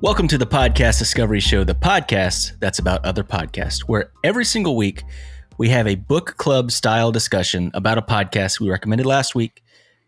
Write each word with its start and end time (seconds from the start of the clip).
Welcome 0.00 0.28
to 0.28 0.38
the 0.38 0.46
Podcast 0.46 1.00
Discovery 1.00 1.40
Show, 1.40 1.64
the 1.64 1.74
podcast 1.74 2.56
that's 2.60 2.78
about 2.78 3.04
other 3.04 3.24
podcasts, 3.24 3.80
where 3.80 4.12
every 4.22 4.44
single 4.44 4.76
week 4.76 5.02
we 5.58 5.70
have 5.70 5.88
a 5.88 5.96
book 5.96 6.36
club 6.36 6.70
style 6.70 7.10
discussion 7.10 7.72
about 7.74 7.98
a 7.98 8.02
podcast 8.02 8.60
we 8.60 8.70
recommended 8.70 9.06
last 9.06 9.34
week. 9.34 9.60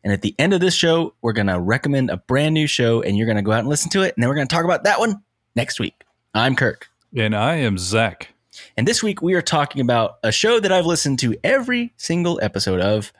And 0.04 0.12
at 0.12 0.22
the 0.22 0.32
end 0.38 0.54
of 0.54 0.60
this 0.60 0.74
show, 0.74 1.14
we're 1.22 1.32
going 1.32 1.48
to 1.48 1.58
recommend 1.58 2.08
a 2.08 2.18
brand 2.18 2.54
new 2.54 2.68
show, 2.68 3.02
and 3.02 3.16
you're 3.16 3.26
going 3.26 3.34
to 3.34 3.42
go 3.42 3.50
out 3.50 3.58
and 3.58 3.68
listen 3.68 3.90
to 3.90 4.02
it. 4.02 4.14
And 4.14 4.22
then 4.22 4.28
we're 4.28 4.36
going 4.36 4.46
to 4.46 4.54
talk 4.54 4.64
about 4.64 4.84
that 4.84 5.00
one 5.00 5.24
next 5.56 5.80
week. 5.80 6.04
I'm 6.34 6.54
Kirk. 6.54 6.86
And 7.16 7.34
I 7.34 7.56
am 7.56 7.76
Zach. 7.76 8.28
And 8.76 8.86
this 8.86 9.02
week 9.02 9.20
we 9.22 9.34
are 9.34 9.42
talking 9.42 9.80
about 9.80 10.18
a 10.22 10.30
show 10.30 10.60
that 10.60 10.70
I've 10.70 10.86
listened 10.86 11.18
to 11.18 11.34
every 11.42 11.94
single 11.96 12.38
episode 12.40 12.80
of 12.80 13.12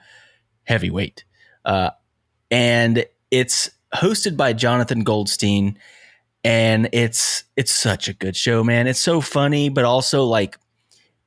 Heavyweight. 0.63 1.25
Uh, 1.65 1.89
and 2.49 3.05
it's 3.29 3.69
hosted 3.93 4.37
by 4.37 4.53
Jonathan 4.53 5.03
Goldstein 5.03 5.77
and 6.43 6.89
it's 6.91 7.43
it's 7.55 7.71
such 7.71 8.07
a 8.07 8.13
good 8.13 8.35
show, 8.35 8.63
man. 8.63 8.87
It's 8.87 8.99
so 8.99 9.21
funny, 9.21 9.69
but 9.69 9.85
also 9.85 10.25
like 10.25 10.57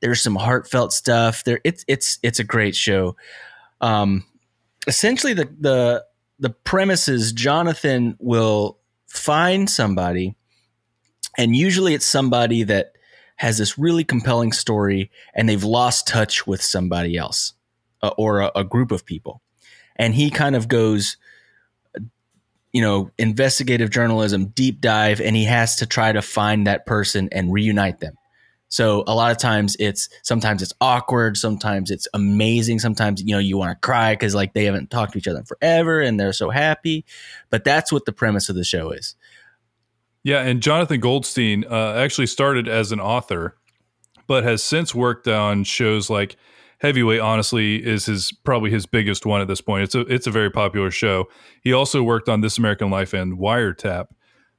there's 0.01 0.21
some 0.21 0.35
heartfelt 0.35 0.93
stuff. 0.93 1.43
There, 1.43 1.61
it's 1.63 1.85
it's 1.87 2.19
it's 2.21 2.39
a 2.39 2.43
great 2.43 2.75
show. 2.75 3.15
Um, 3.81 4.25
essentially, 4.87 5.33
the 5.33 5.49
the 5.59 6.05
the 6.39 6.49
premise 6.49 7.07
is 7.07 7.31
Jonathan 7.31 8.17
will 8.19 8.77
find 9.07 9.69
somebody, 9.69 10.35
and 11.37 11.55
usually 11.55 11.93
it's 11.93 12.05
somebody 12.05 12.63
that 12.63 12.93
has 13.37 13.57
this 13.57 13.77
really 13.77 14.03
compelling 14.03 14.51
story, 14.51 15.11
and 15.33 15.47
they've 15.47 15.63
lost 15.63 16.07
touch 16.07 16.45
with 16.45 16.61
somebody 16.61 17.17
else 17.17 17.53
uh, 18.01 18.11
or 18.17 18.41
a, 18.41 18.51
a 18.55 18.63
group 18.63 18.91
of 18.91 19.05
people, 19.05 19.41
and 19.95 20.13
he 20.13 20.29
kind 20.29 20.55
of 20.55 20.67
goes 20.67 21.17
you 22.75 22.81
know, 22.81 23.09
investigative 23.17 23.89
journalism 23.89 24.47
deep 24.47 24.81
dive, 24.81 25.21
and 25.21 25.33
he 25.33 25.45
has 25.45 25.77
to 25.77 25.85
try 25.85 26.11
to 26.11 26.21
find 26.21 26.67
that 26.67 26.85
person 26.85 27.29
and 27.31 27.53
reunite 27.53 28.01
them. 28.01 28.17
So 28.67 29.05
a 29.07 29.15
lot 29.15 29.31
of 29.31 29.37
times 29.37 29.77
it's 29.79 30.09
sometimes 30.23 30.61
it's 30.61 30.73
awkward, 30.81 31.37
sometimes 31.37 31.89
it's 31.89 32.05
amazing, 32.13 32.79
sometimes 32.79 33.23
you 33.23 33.33
know 33.33 33.39
you 33.39 33.57
want 33.57 33.71
to 33.71 33.87
cry 33.87 34.11
because 34.11 34.35
like 34.35 34.53
they 34.53 34.65
haven't 34.65 34.91
talked 34.91 35.13
to 35.13 35.17
each 35.17 35.27
other 35.29 35.45
forever 35.45 36.01
and 36.01 36.19
they're 36.19 36.33
so 36.33 36.49
happy. 36.49 37.05
But 37.49 37.63
that's 37.63 37.93
what 37.93 38.03
the 38.03 38.11
premise 38.11 38.49
of 38.49 38.57
the 38.57 38.65
show 38.65 38.91
is. 38.91 39.15
Yeah, 40.23 40.41
and 40.41 40.61
Jonathan 40.61 40.99
Goldstein 40.99 41.63
uh, 41.71 41.93
actually 41.93 42.27
started 42.27 42.67
as 42.67 42.91
an 42.91 42.99
author, 42.99 43.55
but 44.27 44.43
has 44.43 44.61
since 44.61 44.93
worked 44.93 45.29
on 45.29 45.63
shows 45.63 46.09
like 46.09 46.35
Heavyweight 46.85 47.19
honestly 47.19 47.83
is 47.83 48.05
his 48.05 48.31
probably 48.31 48.69
his 48.69 48.85
biggest 48.85 49.25
one 49.25 49.41
at 49.41 49.47
this 49.47 49.59
point. 49.59 49.85
It's 49.85 49.95
a 49.95 50.01
it's 50.01 50.27
a 50.27 50.31
very 50.31 50.51
popular 50.51 50.91
show. 50.91 51.25
He 51.63 51.73
also 51.73 52.03
worked 52.03 52.29
on 52.29 52.41
This 52.41 52.59
American 52.59 52.91
Life 52.91 53.11
and 53.11 53.39
Wiretap. 53.39 54.09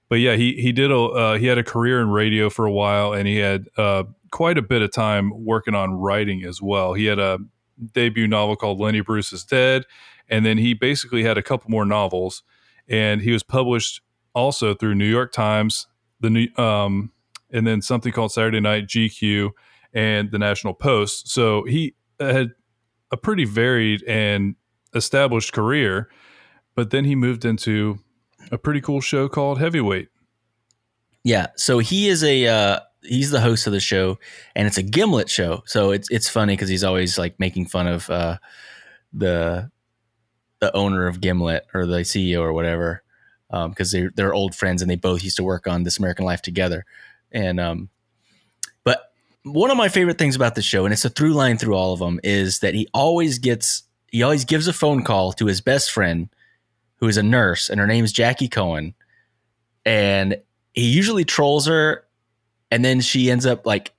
But 0.09 0.17
yeah, 0.17 0.35
he 0.35 0.55
he 0.55 0.73
did 0.73 0.91
a 0.91 0.99
uh, 0.99 1.39
he 1.39 1.47
had 1.47 1.57
a 1.57 1.63
career 1.63 2.01
in 2.01 2.09
radio 2.09 2.51
for 2.51 2.67
a 2.67 2.73
while, 2.73 3.13
and 3.13 3.29
he 3.29 3.37
had 3.37 3.69
uh, 3.77 4.03
quite 4.33 4.59
a 4.59 4.63
bit 4.63 4.83
of 4.83 4.91
time 4.91 5.45
working 5.45 5.77
on 5.77 5.93
writing 5.93 6.43
as 6.43 6.61
well. 6.61 6.95
He 6.95 7.05
had 7.05 7.21
a 7.21 7.39
debut 7.93 8.27
novel 8.27 8.57
called 8.57 8.81
Lenny 8.81 9.03
Bruce 9.03 9.33
is 9.33 9.45
Dead, 9.45 9.85
and 10.29 10.45
then 10.45 10.59
he 10.59 10.75
basically 10.75 11.23
had 11.23 11.39
a 11.39 11.45
couple 11.45 11.71
more 11.71 11.85
novels, 11.85 12.43
and 12.89 13.21
he 13.21 13.31
was 13.31 13.45
published 13.45 14.01
also 14.35 14.75
through 14.75 14.97
New 14.97 15.09
York 15.09 15.31
Times, 15.31 15.87
the 16.19 16.31
new 16.31 16.49
um, 16.57 17.13
and 17.53 17.65
then 17.69 17.81
something 17.83 18.11
called 18.11 18.33
Saturday 18.33 18.59
Night 18.59 18.89
GQ 18.89 19.51
and 19.95 20.33
the 20.33 20.41
National 20.41 20.75
Post. 20.75 21.29
So 21.29 21.63
he 21.65 21.95
had 22.21 22.53
a 23.11 23.17
pretty 23.17 23.45
varied 23.45 24.03
and 24.05 24.57
established 24.95 25.53
career, 25.53 26.09
but 26.75 26.91
then 26.91 27.05
he 27.05 27.15
moved 27.15 27.45
into 27.45 27.99
a 28.51 28.59
pretty 28.59 28.81
cool 28.81 29.01
show 29.01 29.29
called 29.29 29.59
Heavyweight. 29.59 30.09
Yeah, 31.25 31.49
so 31.57 31.79
he 31.79 32.09
is 32.09 32.23
a 32.23 32.47
uh, 32.47 32.81
he's 33.03 33.31
the 33.31 33.41
host 33.41 33.67
of 33.67 33.73
the 33.73 33.81
show, 33.81 34.19
and 34.55 34.67
it's 34.67 34.79
a 34.79 34.83
Gimlet 34.83 35.29
show. 35.29 35.63
So 35.67 35.91
it's 35.91 36.11
it's 36.11 36.29
funny 36.29 36.55
because 36.55 36.69
he's 36.69 36.85
always 36.85 37.19
like 37.19 37.39
making 37.41 37.67
fun 37.67 37.87
of 37.89 38.09
uh, 38.09 38.39
the 39.13 39.71
the 40.61 40.75
owner 40.75 41.07
of 41.07 41.21
Gimlet 41.21 41.67
or 41.75 41.87
the 41.87 41.99
CEO 41.99 42.41
or 42.41 42.53
whatever, 42.53 43.03
because 43.51 43.95
um, 43.95 44.01
they're 44.01 44.11
they're 44.15 44.35
old 44.35 44.55
friends 44.55 44.83
and 44.83 44.91
they 44.91 44.97
both 44.97 45.25
used 45.25 45.37
to 45.37 45.45
work 45.45 45.67
on 45.67 45.83
This 45.83 45.99
American 45.99 46.25
Life 46.25 46.43
together. 46.43 46.85
And 47.33 47.59
um, 47.59 47.91
one 49.47 49.71
of 49.71 49.77
my 49.77 49.89
favorite 49.89 50.19
things 50.19 50.35
about 50.35 50.57
the 50.57 50.63
show, 50.63 50.85
and 50.85 50.93
it's 50.93 51.05
a 51.05 51.09
through 51.09 51.33
line 51.33 51.57
through 51.57 51.75
all 51.75 51.93
of 51.93 52.01
them, 52.01 52.19
is 52.25 52.59
that 52.61 52.75
he 52.75 52.89
always 52.93 53.39
gets 53.39 53.85
he 54.11 54.23
always 54.23 54.45
gives 54.45 54.67
a 54.67 54.73
phone 54.73 55.05
call 55.05 55.33
to 55.35 55.47
his 55.47 55.61
best 55.61 55.93
friend, 55.93 56.29
who 56.97 57.07
is 57.07 57.17
a 57.17 57.23
nurse, 57.23 57.71
and 57.71 57.79
her 57.79 57.87
name's 57.87 58.13
Jackie 58.13 58.49
Cohen, 58.49 58.95
and 59.85 60.37
he 60.75 60.91
usually 60.91 61.25
trolls 61.25 61.67
her, 61.67 62.05
and 62.73 62.85
then 62.85 63.01
she 63.01 63.31
ends 63.31 63.47
up 63.47 63.65
like 63.65 63.95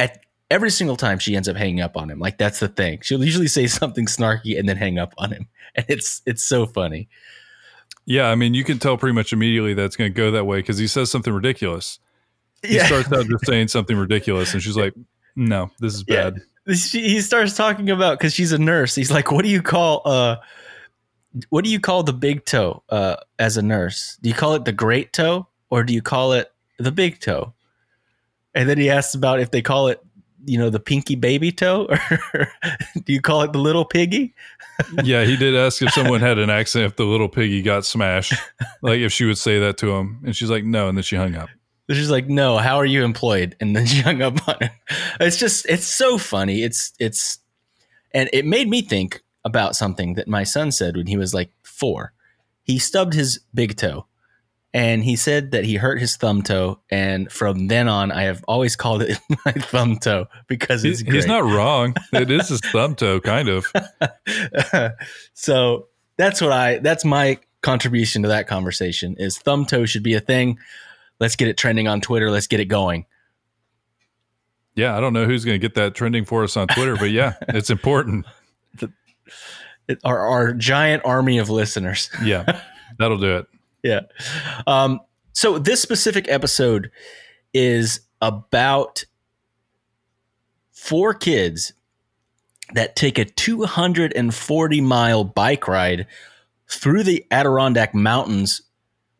at 0.00 0.20
every 0.50 0.70
single 0.70 0.96
time 0.96 1.20
she 1.20 1.36
ends 1.36 1.48
up 1.48 1.56
hanging 1.56 1.80
up 1.80 1.96
on 1.96 2.10
him. 2.10 2.18
Like 2.18 2.36
that's 2.36 2.58
the 2.58 2.68
thing. 2.68 2.98
She'll 3.02 3.24
usually 3.24 3.48
say 3.48 3.66
something 3.68 4.06
snarky 4.06 4.58
and 4.58 4.68
then 4.68 4.76
hang 4.76 4.98
up 4.98 5.14
on 5.16 5.30
him, 5.30 5.48
and 5.76 5.86
it's 5.88 6.22
it's 6.26 6.42
so 6.42 6.66
funny. 6.66 7.08
Yeah, 8.04 8.30
I 8.30 8.34
mean, 8.34 8.54
you 8.54 8.64
can 8.64 8.78
tell 8.78 8.96
pretty 8.96 9.14
much 9.14 9.32
immediately 9.32 9.74
that's 9.74 9.94
going 9.94 10.10
to 10.10 10.16
go 10.16 10.30
that 10.32 10.46
way 10.46 10.58
because 10.58 10.78
he 10.78 10.86
says 10.86 11.10
something 11.10 11.32
ridiculous 11.32 12.00
he 12.62 12.76
yeah. 12.76 12.86
starts 12.86 13.12
out 13.12 13.26
just 13.26 13.44
saying 13.46 13.68
something 13.68 13.96
ridiculous, 13.96 14.52
and 14.52 14.62
she's 14.62 14.76
like, 14.76 14.94
"No, 15.36 15.70
this 15.80 15.94
is 15.94 16.04
bad." 16.04 16.36
Yeah. 16.66 16.74
He 16.74 17.20
starts 17.22 17.56
talking 17.56 17.88
about 17.88 18.18
because 18.18 18.34
she's 18.34 18.52
a 18.52 18.58
nurse. 18.58 18.94
He's 18.94 19.10
like, 19.10 19.32
"What 19.32 19.44
do 19.44 19.50
you 19.50 19.62
call 19.62 20.02
uh, 20.04 20.36
what 21.48 21.64
do 21.64 21.70
you 21.70 21.80
call 21.80 22.02
the 22.02 22.12
big 22.12 22.44
toe 22.44 22.82
uh, 22.90 23.16
as 23.38 23.56
a 23.56 23.62
nurse? 23.62 24.18
Do 24.22 24.28
you 24.28 24.34
call 24.34 24.54
it 24.54 24.64
the 24.64 24.72
great 24.72 25.12
toe 25.12 25.46
or 25.70 25.82
do 25.84 25.94
you 25.94 26.02
call 26.02 26.32
it 26.32 26.52
the 26.78 26.92
big 26.92 27.20
toe?" 27.20 27.54
And 28.54 28.68
then 28.68 28.78
he 28.78 28.90
asks 28.90 29.14
about 29.14 29.40
if 29.40 29.50
they 29.50 29.62
call 29.62 29.88
it, 29.88 30.00
you 30.44 30.58
know, 30.58 30.68
the 30.68 30.80
pinky 30.80 31.14
baby 31.14 31.52
toe, 31.52 31.86
or 32.34 32.48
do 33.04 33.12
you 33.12 33.20
call 33.20 33.42
it 33.42 33.52
the 33.52 33.58
little 33.58 33.84
piggy? 33.84 34.34
yeah, 35.04 35.24
he 35.24 35.36
did 35.36 35.54
ask 35.54 35.80
if 35.80 35.92
someone 35.92 36.20
had 36.20 36.38
an 36.38 36.50
accent 36.50 36.84
if 36.84 36.96
the 36.96 37.04
little 37.04 37.28
piggy 37.28 37.62
got 37.62 37.84
smashed, 37.84 38.34
like 38.82 39.00
if 39.00 39.12
she 39.12 39.24
would 39.24 39.38
say 39.38 39.58
that 39.60 39.78
to 39.78 39.92
him, 39.92 40.22
and 40.24 40.36
she's 40.36 40.50
like, 40.50 40.64
"No," 40.64 40.88
and 40.88 40.98
then 40.98 41.02
she 41.02 41.16
hung 41.16 41.34
up. 41.34 41.48
She's 41.90 42.10
like, 42.10 42.28
"No, 42.28 42.58
how 42.58 42.76
are 42.76 42.86
you 42.86 43.04
employed?" 43.04 43.56
And 43.60 43.74
then 43.74 43.86
she 43.86 44.02
hung 44.02 44.22
up 44.22 44.46
on 44.48 44.56
him. 44.60 44.70
It's 45.20 45.36
just, 45.36 45.66
it's 45.66 45.86
so 45.86 46.18
funny. 46.18 46.62
It's, 46.62 46.92
it's, 46.98 47.38
and 48.12 48.28
it 48.32 48.44
made 48.44 48.68
me 48.68 48.82
think 48.82 49.22
about 49.44 49.76
something 49.76 50.14
that 50.14 50.28
my 50.28 50.44
son 50.44 50.72
said 50.72 50.96
when 50.96 51.06
he 51.06 51.16
was 51.16 51.32
like 51.32 51.50
four. 51.62 52.12
He 52.62 52.78
stubbed 52.78 53.14
his 53.14 53.40
big 53.54 53.76
toe, 53.76 54.06
and 54.74 55.02
he 55.02 55.16
said 55.16 55.52
that 55.52 55.64
he 55.64 55.76
hurt 55.76 55.98
his 55.98 56.16
thumb 56.16 56.42
toe. 56.42 56.80
And 56.90 57.32
from 57.32 57.68
then 57.68 57.88
on, 57.88 58.12
I 58.12 58.24
have 58.24 58.44
always 58.46 58.76
called 58.76 59.02
it 59.02 59.18
my 59.46 59.52
thumb 59.52 59.96
toe 59.96 60.26
because 60.46 60.84
it's. 60.84 61.00
He's, 61.00 61.14
he's 61.14 61.26
not 61.26 61.44
wrong. 61.44 61.94
It 62.12 62.30
is 62.30 62.48
his 62.48 62.60
thumb 62.60 62.94
toe, 62.94 63.20
kind 63.20 63.48
of. 63.48 63.72
so 65.32 65.88
that's 66.18 66.42
what 66.42 66.52
I. 66.52 66.78
That's 66.78 67.04
my 67.06 67.38
contribution 67.62 68.22
to 68.22 68.28
that 68.28 68.46
conversation. 68.46 69.16
Is 69.18 69.38
thumb 69.38 69.64
toe 69.64 69.86
should 69.86 70.02
be 70.02 70.14
a 70.14 70.20
thing 70.20 70.58
let's 71.20 71.36
get 71.36 71.48
it 71.48 71.56
trending 71.56 71.88
on 71.88 72.00
Twitter. 72.00 72.30
Let's 72.30 72.46
get 72.46 72.60
it 72.60 72.66
going. 72.66 73.06
Yeah, 74.74 74.96
I 74.96 75.00
don't 75.00 75.12
know 75.12 75.24
who's 75.24 75.44
going 75.44 75.56
to 75.56 75.58
get 75.58 75.74
that 75.74 75.94
trending 75.94 76.24
for 76.24 76.44
us 76.44 76.56
on 76.56 76.68
Twitter, 76.68 76.96
but 76.96 77.10
yeah, 77.10 77.34
it's 77.48 77.70
important. 77.70 78.26
The, 78.74 78.92
it, 79.88 79.98
our, 80.04 80.18
our 80.18 80.52
giant 80.52 81.02
army 81.04 81.38
of 81.38 81.50
listeners. 81.50 82.10
yeah, 82.22 82.60
that'll 82.98 83.18
do 83.18 83.38
it. 83.38 83.46
Yeah. 83.82 84.00
Um, 84.66 85.00
so 85.32 85.58
this 85.58 85.82
specific 85.82 86.28
episode 86.28 86.90
is 87.52 88.00
about 88.20 89.04
four 90.70 91.14
kids 91.14 91.72
that 92.74 92.94
take 92.96 93.18
a 93.18 93.24
240 93.24 94.80
mile 94.80 95.24
bike 95.24 95.66
ride 95.66 96.06
through 96.68 97.02
the 97.02 97.26
Adirondack 97.30 97.94
Mountains 97.94 98.62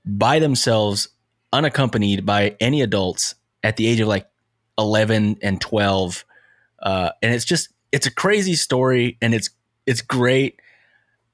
by 0.04 0.38
themselves 0.38 1.08
unaccompanied 1.52 2.26
by 2.26 2.56
any 2.60 2.82
adults 2.82 3.34
at 3.62 3.76
the 3.76 3.86
age 3.86 4.00
of 4.00 4.08
like 4.08 4.28
11 4.78 5.38
and 5.42 5.60
12 5.60 6.24
uh, 6.80 7.10
and 7.22 7.34
it's 7.34 7.44
just 7.44 7.70
it's 7.90 8.06
a 8.06 8.14
crazy 8.14 8.54
story 8.54 9.16
and 9.20 9.34
it's 9.34 9.50
it's 9.86 10.02
great 10.02 10.60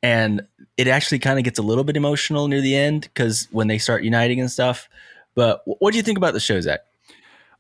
and 0.03 0.47
it 0.77 0.89
actually 0.89 1.19
kind 1.19 1.39
of 1.39 1.45
gets 1.45 1.59
a 1.59 1.63
little 1.63 1.85
bit 1.85 1.97
emotional 1.97 2.49
near 2.49 2.61
the 2.61 2.77
end 2.77 3.03
because 3.03 3.49
when 3.51 3.69
they 3.69 3.79
start 3.79 4.05
uniting 4.05 4.41
and 4.41 4.51
stuff 4.51 4.89
but 5.35 5.63
what 5.65 5.91
do 5.91 5.97
you 5.97 6.03
think 6.03 6.19
about 6.19 6.33
the 6.33 6.41
show 6.41 6.61
zach? 6.61 6.81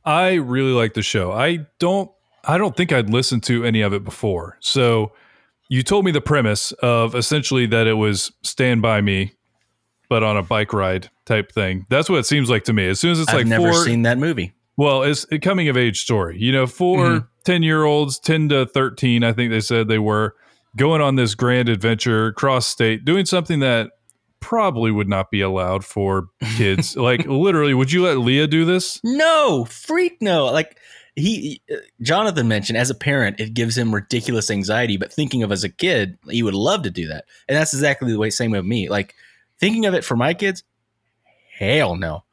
I 0.04 0.34
really 0.34 0.72
like 0.72 0.94
the 0.94 1.02
show. 1.02 1.32
I 1.32 1.66
don't 1.78 2.10
i 2.46 2.58
don't 2.58 2.76
think 2.76 2.92
i'd 2.92 3.08
listened 3.08 3.42
to 3.42 3.64
any 3.64 3.80
of 3.80 3.92
it 3.92 4.04
before. 4.04 4.58
So 4.60 5.12
you 5.68 5.82
told 5.82 6.04
me 6.04 6.10
the 6.10 6.20
premise 6.20 6.72
of 6.72 7.14
essentially 7.14 7.66
that 7.66 7.86
it 7.86 7.94
was 7.94 8.32
stand 8.42 8.82
by 8.82 9.00
me 9.00 9.32
but 10.14 10.22
on 10.22 10.36
a 10.36 10.44
bike 10.44 10.72
ride 10.72 11.10
type 11.24 11.50
thing. 11.50 11.86
That's 11.88 12.08
what 12.08 12.20
it 12.20 12.24
seems 12.26 12.48
like 12.48 12.62
to 12.66 12.72
me. 12.72 12.86
As 12.86 13.00
soon 13.00 13.10
as 13.10 13.18
it's 13.18 13.30
I've 13.30 13.38
like 13.38 13.46
never 13.48 13.72
four, 13.72 13.84
seen 13.84 14.02
that 14.02 14.16
movie. 14.16 14.52
Well, 14.76 15.02
it's 15.02 15.26
a 15.32 15.40
coming 15.40 15.68
of 15.68 15.76
age 15.76 16.00
story. 16.00 16.38
You 16.38 16.52
know, 16.52 16.68
4 16.68 16.98
mm-hmm. 16.98 17.26
10 17.42 17.64
year 17.64 17.82
olds, 17.82 18.20
10 18.20 18.50
to 18.50 18.64
13, 18.64 19.24
I 19.24 19.32
think 19.32 19.50
they 19.50 19.58
said 19.58 19.88
they 19.88 19.98
were 19.98 20.36
going 20.76 21.00
on 21.00 21.16
this 21.16 21.34
grand 21.34 21.68
adventure 21.68 22.30
cross 22.30 22.64
state, 22.64 23.04
doing 23.04 23.26
something 23.26 23.58
that 23.58 23.90
probably 24.38 24.92
would 24.92 25.08
not 25.08 25.32
be 25.32 25.40
allowed 25.40 25.84
for 25.84 26.28
kids. 26.56 26.96
like 26.96 27.26
literally, 27.26 27.74
would 27.74 27.90
you 27.90 28.04
let 28.04 28.18
Leah 28.18 28.46
do 28.46 28.64
this? 28.64 29.00
No, 29.02 29.64
freak 29.64 30.18
no. 30.20 30.44
Like 30.44 30.78
he 31.16 31.60
uh, 31.72 31.78
Jonathan 32.02 32.46
mentioned 32.46 32.78
as 32.78 32.88
a 32.88 32.94
parent 32.94 33.40
it 33.40 33.52
gives 33.52 33.76
him 33.76 33.92
ridiculous 33.92 34.48
anxiety, 34.48 34.96
but 34.96 35.12
thinking 35.12 35.42
of 35.42 35.50
as 35.50 35.64
a 35.64 35.68
kid, 35.68 36.18
he 36.30 36.44
would 36.44 36.54
love 36.54 36.82
to 36.82 36.90
do 36.92 37.08
that. 37.08 37.24
And 37.48 37.56
that's 37.58 37.74
exactly 37.74 38.12
the 38.12 38.18
way 38.20 38.30
same 38.30 38.52
with 38.52 38.64
me. 38.64 38.88
Like 38.88 39.16
thinking 39.60 39.86
of 39.86 39.94
it 39.94 40.04
for 40.04 40.16
my 40.16 40.34
kids, 40.34 40.62
hell 41.58 41.96
no. 41.96 42.24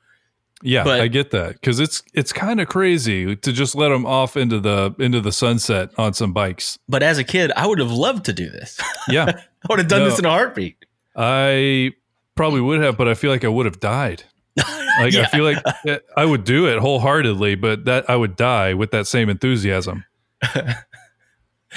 Yeah, 0.63 0.83
But- 0.83 1.01
I 1.01 1.07
get 1.07 1.31
that 1.31 1.53
because 1.53 1.79
it's 1.79 2.03
it's 2.13 2.31
kind 2.31 2.61
of 2.61 2.67
crazy 2.67 3.35
to 3.35 3.51
just 3.51 3.73
let 3.73 3.89
them 3.89 4.05
off 4.05 4.37
into 4.37 4.59
the 4.59 4.93
into 4.99 5.19
the 5.19 5.31
sunset 5.31 5.89
on 5.97 6.13
some 6.13 6.33
bikes. 6.33 6.77
But 6.87 7.01
as 7.01 7.17
a 7.17 7.23
kid, 7.23 7.51
I 7.55 7.65
would 7.65 7.79
have 7.79 7.91
loved 7.91 8.25
to 8.25 8.33
do 8.33 8.47
this. 8.49 8.79
Yeah, 9.09 9.25
I 9.63 9.67
would 9.69 9.79
have 9.79 9.87
done 9.87 10.01
No. 10.03 10.09
this 10.11 10.19
in 10.19 10.25
a 10.25 10.29
heartbeat. 10.29 10.77
I 11.15 11.93
probably 12.35 12.61
would 12.61 12.79
have, 12.81 12.95
but 12.95 13.07
I 13.07 13.15
feel 13.15 13.31
like 13.31 13.43
I 13.43 13.47
would 13.47 13.65
have 13.65 13.79
died. 13.79 14.23
Like 14.99 15.13
Yeah. 15.13 15.21
I 15.21 15.25
feel 15.27 15.45
like 15.45 16.03
I 16.17 16.25
would 16.25 16.43
do 16.43 16.67
it 16.67 16.77
wholeheartedly, 16.79 17.55
but 17.55 17.85
that 17.85 18.09
I 18.09 18.15
would 18.17 18.35
die 18.35 18.73
with 18.73 18.91
that 18.91 19.07
same 19.07 19.29
enthusiasm. 19.29 20.03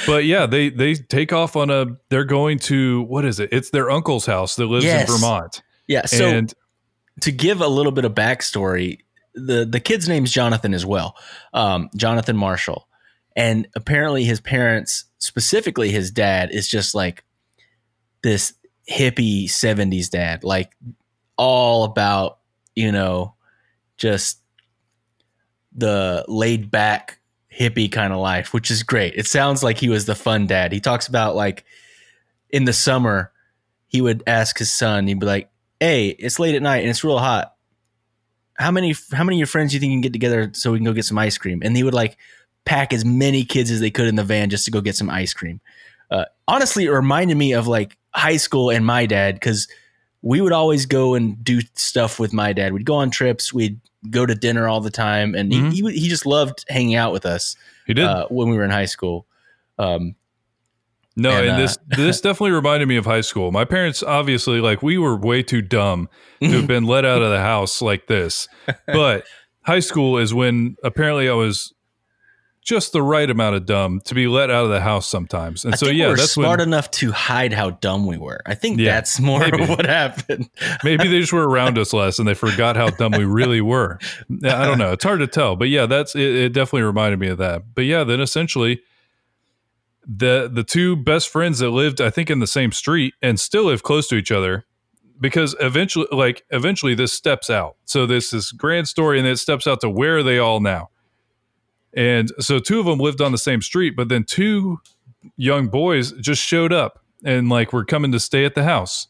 but 0.07 0.25
yeah, 0.25 0.47
they 0.47 0.71
they 0.71 0.95
take 0.95 1.33
off 1.33 1.57
on 1.57 1.71
a. 1.71 1.87
They're 2.09 2.25
going 2.25 2.59
to 2.61 3.03
what 3.03 3.25
is 3.25 3.41
it? 3.41 3.49
It's 3.53 3.71
their 3.71 3.91
uncle's 3.91 4.27
house 4.27 4.57
that 4.57 4.67
lives 4.67 4.85
Yes. 4.85 5.09
in 5.09 5.15
Vermont, 5.15 5.63
Yeah. 5.87 6.07
So 6.07 6.27
and 6.27 6.53
to 7.21 7.31
give 7.33 7.61
a 7.61 7.69
little 7.69 7.93
bit 7.93 8.05
of 8.05 8.13
backstory, 8.15 8.99
the 9.35 9.65
the 9.65 9.81
kid's 9.81 10.09
name's 10.09 10.31
Jonathan 10.33 10.75
as 10.75 10.85
well, 10.85 11.17
um, 11.53 11.91
Jonathan 11.97 12.37
Marshall, 12.37 12.89
and 13.37 13.69
apparently 13.77 14.25
his 14.25 14.41
parents, 14.41 15.05
specifically 15.19 15.91
his 15.91 16.11
dad, 16.11 16.51
is 16.53 16.69
just 16.69 16.95
like 16.95 17.23
this 18.23 18.53
hippie 18.91 19.45
'70s 19.45 20.11
dad, 20.11 20.43
like 20.45 20.73
all 21.37 21.85
about 21.85 22.39
you 22.75 22.91
know 22.93 23.35
just 23.97 24.41
the 25.77 26.25
laid 26.29 26.71
back 26.71 27.19
hippie 27.59 27.91
kind 27.91 28.13
of 28.13 28.19
life, 28.19 28.53
which 28.53 28.71
is 28.71 28.83
great. 28.83 29.15
It 29.17 29.27
sounds 29.27 29.63
like 29.63 29.79
he 29.79 29.89
was 29.89 30.07
the 30.07 30.15
fun 30.15 30.47
dad. 30.47 30.73
He 30.73 30.81
talks 30.81 31.07
about 31.07 31.37
like 31.37 31.65
in 32.51 32.65
the 32.65 32.73
summer, 32.73 33.33
he 33.87 34.01
would 34.01 34.23
ask 34.27 34.59
his 34.59 34.73
son, 34.73 35.07
he'd 35.07 35.21
be 35.21 35.27
like, 35.27 35.51
Hey, 35.81 36.09
it's 36.09 36.39
late 36.39 36.55
at 36.55 36.63
night 36.63 36.79
and 36.79 36.89
it's 36.89 37.05
real 37.05 37.19
hot. 37.19 37.55
How 38.57 38.71
many 38.71 38.95
how 39.13 39.25
many 39.25 39.37
of 39.37 39.39
your 39.39 39.47
friends 39.47 39.71
do 39.71 39.77
you 39.77 39.81
think 39.81 39.91
you 39.91 39.97
can 39.97 40.03
get 40.03 40.13
together 40.13 40.51
so 40.55 40.73
we 40.73 40.79
can 40.79 40.85
go 40.85 40.93
get 40.93 41.05
some 41.05 41.19
ice 41.19 41.39
cream? 41.39 41.61
And 41.65 41.77
he 41.77 41.83
would 41.83 41.95
like 41.95 42.17
pack 42.65 42.93
as 42.93 43.05
many 43.05 43.45
kids 43.45 43.71
as 43.71 43.81
they 43.81 43.91
could 43.91 44.07
in 44.07 44.15
the 44.15 44.25
van 44.25 44.51
just 44.51 44.65
to 44.65 44.71
go 44.71 44.81
get 44.81 44.97
some 44.97 45.11
ice 45.11 45.35
cream. 45.35 45.61
Uh, 46.11 46.25
honestly, 46.47 46.85
it 46.85 46.91
reminded 46.91 47.37
me 47.37 47.53
of 47.53 47.67
like 47.67 47.99
high 48.15 48.37
school 48.37 48.71
and 48.71 48.87
my 48.87 49.07
dad 49.07 49.35
because 49.35 49.69
we 50.27 50.41
would 50.41 50.53
always 50.53 50.87
go 50.87 51.15
and 51.15 51.45
do 51.45 51.61
stuff 51.75 52.19
with 52.19 52.33
my 52.33 52.53
dad. 52.55 52.73
We'd 52.73 52.87
go 52.87 52.95
on 52.95 53.11
trips. 53.11 53.53
We'd 53.53 53.79
go 54.11 54.25
to 54.25 54.35
dinner 54.35 54.67
all 54.67 54.81
the 54.81 54.91
time, 54.91 55.35
and 55.35 55.53
Mhm. 55.53 55.71
he, 55.73 55.83
he 55.83 56.01
he 56.01 56.09
just 56.09 56.25
loved 56.25 56.65
hanging 56.69 56.95
out 56.95 57.13
with 57.13 57.27
us 57.27 57.57
he 57.87 57.93
did. 57.93 58.07
uh, 58.07 58.27
when 58.29 58.49
we 58.49 58.57
were 58.57 58.65
in 58.65 58.71
high 58.71 58.87
school. 58.87 59.27
Um, 59.79 60.15
No, 61.17 61.31
And, 61.31 61.47
and, 61.47 61.51
uh, 61.51 61.57
this 61.59 61.79
this 61.97 62.21
definitely 62.23 62.53
reminded 62.53 62.87
me 62.89 62.97
of 62.97 63.05
high 63.05 63.21
school. 63.21 63.53
My 63.53 63.65
parents 63.67 64.03
obviously 64.03 64.61
like 64.61 64.83
we 64.83 64.97
were 64.99 65.15
way 65.17 65.43
too 65.43 65.61
dumb 65.63 66.09
to 66.41 66.49
have 66.49 66.67
been 66.75 66.85
let 66.85 67.05
out 67.05 67.21
of 67.23 67.31
the 67.31 67.41
house 67.41 67.83
like 67.83 68.07
this. 68.07 68.49
But 68.87 69.25
high 69.63 69.81
school 69.81 70.17
is 70.17 70.33
when 70.33 70.77
apparently 70.83 71.29
I 71.29 71.35
was 71.35 71.74
just 72.65 72.93
the 72.93 73.03
right 73.03 73.29
amount 73.29 73.55
of 73.55 73.67
dumb 73.67 74.01
to 74.07 74.15
be 74.15 74.27
let 74.27 74.51
out 74.51 74.65
of 74.65 74.71
the 74.71 74.81
house 74.81 75.07
sometimes. 75.07 75.65
And 75.67 75.75
I 75.75 75.77
so 75.77 75.87
yeah, 75.87 76.07
we 76.07 76.11
were 76.13 76.17
that's 76.17 76.33
smart 76.33 76.61
when 76.61 76.69
enough 76.69 76.91
to 76.93 77.13
hide 77.13 77.53
how 77.53 77.71
dumb 77.71 78.07
we 78.07 78.17
were. 78.17 78.41
I 78.47 78.55
think 78.55 78.81
Yeah, 78.81 78.95
that's 78.95 79.21
more 79.21 79.41
maybe. 79.41 79.63
of 79.63 79.69
what 79.69 79.85
happened. 79.87 80.49
maybe 80.85 81.07
they 81.07 81.21
just 81.21 81.33
were 81.33 81.47
around 81.47 81.77
us 81.79 81.93
less 81.93 82.19
and 82.19 82.27
they 82.27 82.33
forgot 82.35 82.75
how 82.75 82.89
dumb 82.89 83.13
we 83.13 83.25
really 83.27 83.61
were. 83.61 83.99
I 84.45 84.65
don't 84.67 84.79
know. 84.79 84.93
It's 84.93 85.05
hard 85.05 85.21
to 85.21 85.27
tell. 85.27 85.57
But 85.57 85.69
yeah, 85.69 85.85
that's 85.87 86.15
it, 86.17 86.23
it 86.35 86.53
definitely 86.55 86.83
reminded 86.83 87.21
me 87.21 87.29
of 87.29 87.39
that. 87.39 87.75
But 87.75 87.85
yeah, 87.85 88.03
then 88.03 88.21
essentially 88.21 88.81
the 90.07 90.51
the 90.53 90.65
two 90.65 90.97
best 90.97 91.29
friends 91.29 91.59
that 91.61 91.71
lived 91.71 92.01
I 92.01 92.11
think 92.11 92.31
in 92.31 92.39
the 92.39 92.47
same 92.47 92.73
street 92.73 93.15
and 93.23 93.39
still 93.39 93.65
live 93.65 93.83
close 93.83 94.09
to 94.09 94.17
each 94.17 94.31
other 94.33 94.65
because 95.21 95.55
eventually 95.61 96.07
like 96.13 96.45
eventually 96.51 96.95
this 96.95 97.13
steps 97.13 97.51
out. 97.51 97.77
So 97.85 98.07
this 98.07 98.33
is 98.33 98.53
grand 98.53 98.89
story 98.89 99.19
and 99.19 99.29
it 99.29 99.39
steps 99.39 99.67
out 99.67 99.81
to 99.83 99.91
where 99.91 100.19
are 100.19 100.23
they 100.23 100.39
all 100.39 100.61
now? 100.61 100.91
And 101.97 102.31
so 102.41 102.59
two 102.59 102.81
of 102.81 102.87
them 102.87 102.99
lived 102.99 103.21
on 103.21 103.33
the 103.33 103.39
same 103.39 103.63
street, 103.63 103.95
but 103.97 104.09
then 104.09 104.25
two 104.25 104.81
young 105.37 105.69
boys 105.69 106.13
just 106.13 106.43
showed 106.43 106.73
up 106.73 107.01
and 107.25 107.49
like 107.49 107.73
were 107.73 107.85
coming 107.85 108.13
to 108.13 108.21
stay 108.21 108.45
at 108.45 108.55
the 108.55 108.65
house. 108.65 109.07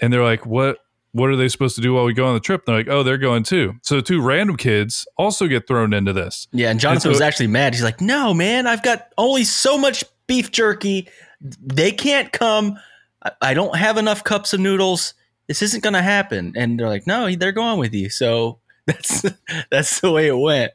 And 0.00 0.12
they're 0.12 0.24
like, 0.24 0.44
"What 0.44 0.78
what 1.12 1.30
are 1.30 1.36
they 1.36 1.48
supposed 1.48 1.76
to 1.76 1.80
do 1.80 1.94
while 1.94 2.04
we 2.04 2.12
go 2.12 2.26
on 2.26 2.34
the 2.34 2.40
trip?" 2.40 2.62
And 2.66 2.72
they're 2.74 2.80
like, 2.84 2.88
"Oh, 2.88 3.02
they're 3.02 3.16
going 3.18 3.44
too." 3.44 3.74
So 3.82 4.00
two 4.00 4.20
random 4.20 4.56
kids 4.56 5.06
also 5.16 5.46
get 5.46 5.66
thrown 5.66 5.94
into 5.94 6.12
this. 6.12 6.48
Yeah, 6.52 6.70
and 6.70 6.78
Jonathan 6.78 7.02
so- 7.02 7.08
was 7.10 7.20
actually 7.20 7.46
mad. 7.46 7.74
He's 7.74 7.82
like, 7.82 8.00
"No, 8.00 8.34
man, 8.34 8.66
I've 8.66 8.82
got 8.82 9.08
only 9.16 9.44
so 9.44 9.78
much 9.78 10.04
beef 10.26 10.50
jerky. 10.50 11.08
They 11.40 11.92
can't 11.92 12.32
come. 12.32 12.78
I, 13.22 13.30
I 13.40 13.54
don't 13.54 13.76
have 13.76 13.96
enough 13.96 14.24
cups 14.24 14.52
of 14.52 14.60
noodles. 14.60 15.14
This 15.46 15.62
isn't 15.62 15.82
going 15.82 15.94
to 15.94 16.02
happen." 16.02 16.52
And 16.56 16.78
they're 16.78 16.88
like, 16.88 17.06
"No, 17.06 17.34
they're 17.34 17.52
going 17.52 17.78
with 17.78 17.94
you." 17.94 18.10
So 18.10 18.58
that's 18.86 19.24
that's 19.70 20.00
the 20.00 20.12
way 20.12 20.26
it 20.26 20.36
went. 20.36 20.72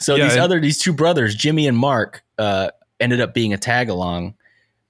So 0.00 0.14
Yeah, 0.16 0.24
these 0.24 0.32
and- 0.34 0.42
other 0.42 0.60
these 0.60 0.78
two 0.78 0.92
brothers, 0.92 1.34
Jimmy 1.34 1.66
and 1.66 1.76
Mark, 1.76 2.22
uh, 2.38 2.70
ended 2.98 3.20
up 3.20 3.32
being 3.34 3.52
a 3.52 3.58
tag 3.58 3.88
along, 3.88 4.34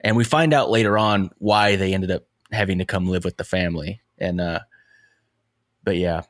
and 0.01 0.17
we 0.17 0.25
find 0.25 0.53
out 0.55 0.71
later 0.71 0.97
on 0.99 1.31
why 1.39 1.77
they 1.77 1.95
ended 1.95 2.11
up 2.11 2.25
having 2.53 2.79
to 2.79 2.85
come 2.85 3.09
live 3.09 3.25
with 3.25 3.37
the 3.37 3.45
family. 3.45 4.01
And 4.19 4.41
uh, 4.41 4.61
but 5.85 5.97
yeah, 5.97 6.23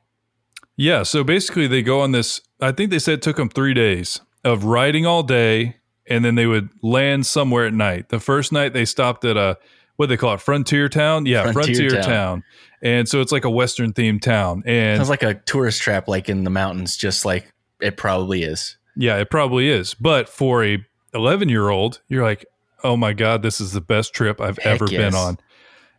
Yeah, 0.77 1.03
so 1.03 1.25
basically 1.25 1.67
they 1.67 1.83
go 1.83 2.01
on 2.01 2.13
this 2.13 2.41
I 2.61 2.73
think 2.73 2.91
they 2.91 2.99
said 2.99 3.15
it 3.15 3.23
took 3.23 3.37
them 3.37 3.49
3 3.49 3.75
days 3.75 4.21
of 4.45 4.65
riding 4.65 5.07
all 5.07 5.23
day 5.23 5.77
and 6.09 6.25
then 6.25 6.35
they 6.35 6.47
would 6.47 6.69
land 6.83 7.27
somewhere 7.27 7.67
at 7.67 7.73
night. 7.75 8.09
The 8.11 8.21
first 8.21 8.53
night 8.53 8.73
they 8.75 8.85
stopped 8.85 9.25
at 9.25 9.37
a 9.37 9.59
what 9.97 10.07
do 10.07 10.11
they 10.11 10.17
call 10.17 10.33
it 10.35 10.41
frontier 10.41 10.89
town? 10.89 11.27
Yeah, 11.27 11.51
Frontier 11.53 11.75
frontier, 11.91 11.91
town. 11.91 12.05
town. 12.05 12.45
And 12.83 13.09
so 13.09 13.21
it's 13.21 13.33
like 13.33 13.45
a 13.45 13.51
western 13.51 13.93
themed 13.93 14.23
town 14.23 14.63
and 14.67 14.97
sounds 14.99 15.11
like 15.11 15.23
a 15.23 15.35
tourist 15.35 15.83
trap, 15.83 16.09
like 16.09 16.29
in 16.31 16.45
the 16.45 16.51
mountains, 16.51 16.97
just 16.97 17.25
like 17.27 17.53
it 17.81 17.97
probably 17.97 18.43
is. 18.43 18.77
Yeah, 18.97 19.17
it 19.19 19.31
probably 19.31 19.69
is. 19.69 19.95
But 19.95 20.29
for 20.29 20.65
a 20.65 20.79
11 21.15 21.49
year 21.49 21.69
old, 21.69 22.01
you're 22.09 22.23
like, 22.23 22.45
oh 22.85 22.97
my 22.97 23.13
God, 23.13 23.43
this 23.43 23.61
is 23.61 23.73
the 23.73 23.81
best 23.81 24.15
trip 24.15 24.41
I've 24.41 24.59
Heck 24.59 24.67
ever 24.81 24.87
yes. 24.91 24.99
been 25.01 25.15
on. 25.15 25.39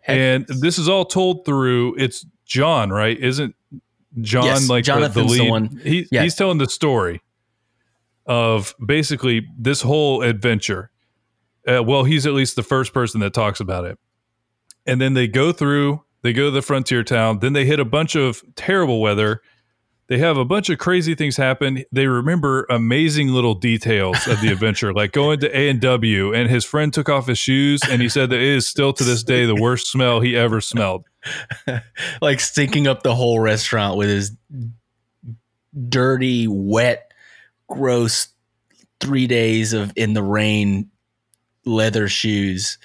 Heck 0.02 0.18
and 0.18 0.46
yes. 0.50 0.62
this 0.62 0.78
is 0.80 0.90
all 0.90 1.06
told 1.06 1.46
through 1.46 1.96
it's 1.98 2.26
John, 2.46 2.90
right? 2.90 3.18
Isn't 3.18 3.56
John 4.22 4.46
Yes, 4.46 4.70
like 4.70 4.86
the- 4.86 4.92
the, 4.94 5.00
Jonathan's 5.00 5.32
the 5.32 5.42
lead? 5.44 5.50
one- 5.50 5.80
He, 5.84 6.08
yeah. 6.12 6.24
He's 6.24 6.36
telling 6.36 6.58
the 6.58 6.68
story 6.70 7.22
of 8.26 8.76
basically 8.86 9.48
this 9.58 9.82
whole 9.82 10.22
adventure. 10.22 10.92
Uh, 11.68 11.84
well, 11.84 12.04
he's 12.04 12.26
at 12.26 12.34
least 12.34 12.56
the 12.56 12.64
first 12.64 12.94
person 12.94 13.20
that 13.22 13.34
talks 13.34 13.60
about 13.60 13.86
it. 13.86 13.98
And 14.86 15.00
then 15.00 15.14
they 15.14 15.28
go 15.28 15.52
through, 15.52 16.04
they 16.24 16.34
go 16.34 16.46
to 16.46 16.52
the 16.52 16.62
frontier 16.62 17.04
town, 17.04 17.40
then 17.40 17.54
they 17.54 17.66
hit 17.66 17.80
a 17.80 17.86
bunch 17.86 18.16
of 18.16 18.42
terrible 18.56 19.00
weather. 19.00 19.42
They 20.12 20.18
have 20.18 20.36
a 20.36 20.44
bunch 20.44 20.70
of 20.70 20.78
crazy 20.78 21.16
things 21.16 21.38
happen. 21.38 21.86
They 21.94 22.06
remember 22.06 22.66
amazing 22.70 23.30
little 23.30 23.54
details 23.54 24.28
of 24.28 24.42
the 24.42 24.50
adventure, 24.52 24.92
like 24.92 25.14
going 25.14 25.40
to 25.40 25.58
A 25.58 25.70
and 25.70 25.80
W, 25.80 26.34
and 26.34 26.50
his 26.50 26.66
friend 26.66 26.94
took 26.94 27.08
off 27.08 27.28
his 27.28 27.40
shoes, 27.40 27.80
and 27.90 28.02
he 28.02 28.10
said 28.10 28.30
that 28.32 28.36
it 28.36 28.42
is 28.42 28.68
still 28.68 28.92
to 28.92 29.06
this 29.06 29.24
day 29.24 29.46
the 29.46 29.56
worst 29.56 29.88
smell 29.88 30.20
he 30.20 30.36
ever 30.36 30.60
smelled. 30.60 31.06
like 32.22 32.42
stinking 32.42 32.88
up 32.88 33.04
the 33.04 33.16
whole 33.16 33.40
restaurant 33.40 33.96
with 33.96 34.10
his 34.10 34.36
dirty, 35.88 36.46
wet, 36.46 37.14
gross 37.70 38.28
three 39.00 39.28
days 39.28 39.72
of 39.72 39.94
in 39.96 40.12
the 40.12 40.24
rain 40.24 40.92
leather 41.64 42.10
shoes. 42.10 42.80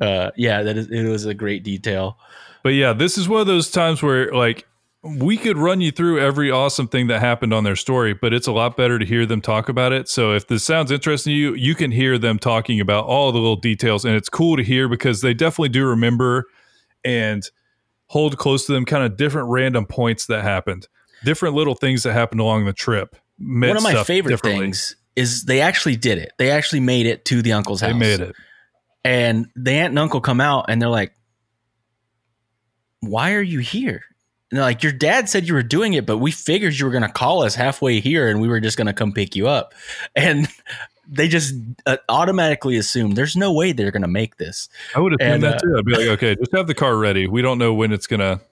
Uh, 0.00 0.32
yeah, 0.36 0.64
that 0.64 0.76
is 0.76 0.90
it 0.90 1.04
was 1.04 1.26
a 1.26 1.32
great 1.34 1.62
detail. 1.62 2.18
But 2.64 2.70
yeah, 2.70 2.92
this 2.92 3.16
is 3.16 3.28
one 3.28 3.40
of 3.40 3.46
those 3.46 3.70
times 3.70 4.02
where 4.02 4.32
like 4.32 4.66
we 5.02 5.38
could 5.38 5.56
run 5.56 5.80
you 5.80 5.90
through 5.90 6.20
every 6.20 6.50
awesome 6.50 6.86
thing 6.86 7.06
that 7.06 7.20
happened 7.20 7.54
on 7.54 7.64
their 7.64 7.76
story, 7.76 8.12
but 8.12 8.34
it's 8.34 8.46
a 8.46 8.52
lot 8.52 8.76
better 8.76 8.98
to 8.98 9.06
hear 9.06 9.24
them 9.24 9.40
talk 9.40 9.68
about 9.68 9.92
it. 9.92 10.08
So 10.08 10.32
if 10.32 10.46
this 10.46 10.62
sounds 10.62 10.90
interesting 10.90 11.30
to 11.30 11.36
you, 11.36 11.54
you 11.54 11.74
can 11.74 11.90
hear 11.90 12.18
them 12.18 12.38
talking 12.38 12.80
about 12.80 13.06
all 13.06 13.32
the 13.32 13.38
little 13.38 13.56
details 13.56 14.04
and 14.04 14.14
it's 14.14 14.28
cool 14.28 14.56
to 14.56 14.62
hear 14.62 14.88
because 14.88 15.22
they 15.22 15.32
definitely 15.32 15.70
do 15.70 15.86
remember 15.86 16.44
and 17.02 17.42
hold 18.06 18.36
close 18.36 18.66
to 18.66 18.72
them 18.72 18.84
kind 18.84 19.04
of 19.04 19.16
different 19.16 19.48
random 19.48 19.86
points 19.86 20.26
that 20.26 20.42
happened. 20.42 20.86
Different 21.24 21.54
little 21.54 21.74
things 21.74 22.02
that 22.02 22.12
happened 22.12 22.40
along 22.40 22.66
the 22.66 22.72
trip. 22.72 23.16
One 23.38 23.76
of 23.76 23.82
my 23.82 24.04
favorite 24.04 24.40
things 24.40 24.96
is 25.16 25.44
they 25.44 25.62
actually 25.62 25.96
did 25.96 26.18
it. 26.18 26.32
They 26.38 26.50
actually 26.50 26.80
made 26.80 27.06
it 27.06 27.24
to 27.26 27.40
the 27.40 27.54
uncle's 27.54 27.80
house. 27.80 27.92
They 27.92 27.98
made 27.98 28.20
it. 28.20 28.34
And 29.02 29.46
the 29.56 29.72
aunt 29.72 29.90
and 29.90 29.98
uncle 29.98 30.20
come 30.20 30.42
out 30.42 30.66
and 30.68 30.80
they're 30.80 30.90
like, 30.90 31.14
Why 33.00 33.32
are 33.32 33.42
you 33.42 33.60
here? 33.60 34.02
And 34.50 34.58
they're 34.58 34.64
like, 34.64 34.82
Your 34.82 34.92
dad 34.92 35.28
said 35.28 35.46
you 35.46 35.54
were 35.54 35.62
doing 35.62 35.94
it, 35.94 36.06
but 36.06 36.18
we 36.18 36.30
figured 36.30 36.78
you 36.78 36.86
were 36.86 36.92
going 36.92 37.02
to 37.02 37.08
call 37.08 37.42
us 37.42 37.54
halfway 37.54 38.00
here 38.00 38.28
and 38.28 38.40
we 38.40 38.48
were 38.48 38.60
just 38.60 38.76
going 38.76 38.86
to 38.86 38.92
come 38.92 39.12
pick 39.12 39.36
you 39.36 39.48
up. 39.48 39.74
And 40.14 40.48
they 41.10 41.28
just 41.28 41.54
uh, 41.86 41.96
automatically 42.08 42.76
assume 42.76 43.12
there's 43.12 43.36
no 43.36 43.52
way 43.52 43.72
they're 43.72 43.90
going 43.90 44.02
to 44.02 44.08
make 44.08 44.36
this. 44.36 44.68
I 44.94 45.00
would 45.00 45.20
assume 45.20 45.34
And, 45.34 45.42
that 45.42 45.56
uh, 45.56 45.58
too. 45.58 45.76
I'd 45.78 45.84
be 45.84 45.92
like, 45.92 46.08
okay, 46.08 46.36
just 46.36 46.52
have 46.52 46.66
the 46.66 46.74
car 46.74 46.96
ready. 46.96 47.26
We 47.26 47.42
don't 47.42 47.58
know 47.58 47.74
when 47.74 47.92
it's 47.92 48.06
gonna. 48.06 48.40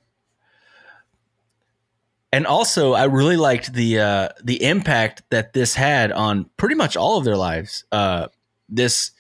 And 2.31 2.47
also, 2.47 2.93
I 2.93 3.05
really 3.05 3.38
liked 3.38 3.73
the 3.73 4.00
uh, 4.00 4.28
the 4.45 4.62
impact 4.62 5.23
that 5.31 5.55
this 5.55 5.75
had 5.75 6.12
on 6.12 6.45
pretty 6.59 6.75
much 6.75 6.95
all 6.95 7.17
of 7.17 7.25
their 7.25 7.38
lives. 7.38 7.85
Uh, 7.90 8.28
this, 8.69 9.12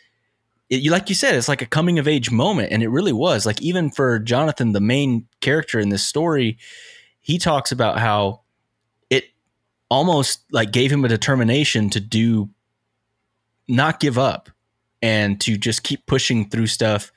it, 0.70 0.80
you 0.82 0.90
like 0.90 1.08
you 1.08 1.14
said, 1.14 1.34
it's 1.34 1.48
like 1.48 1.62
a 1.62 1.66
coming 1.66 1.98
of 1.98 2.08
age 2.08 2.30
moment, 2.30 2.72
and 2.72 2.82
it 2.82 2.88
really 2.88 3.12
was. 3.12 3.46
Like 3.46 3.60
even 3.62 3.90
for 3.90 4.18
Jonathan, 4.18 4.72
the 4.72 4.80
main 4.80 5.26
character 5.40 5.78
in 5.78 5.88
this 5.88 6.04
story, 6.04 6.58
he 7.20 7.38
talks 7.38 7.72
about 7.72 7.98
how 7.98 8.42
it 9.10 9.24
almost 9.90 10.40
like 10.52 10.72
gave 10.72 10.92
him 10.92 11.04
a 11.04 11.08
determination 11.08 11.90
to 11.90 12.00
do, 12.00 12.50
not 13.66 14.00
give 14.00 14.18
up, 14.18 14.50
and 15.02 15.40
to 15.42 15.56
just 15.56 15.82
keep 15.82 16.06
pushing 16.06 16.48
through 16.48 16.66
stuff. 16.66 17.12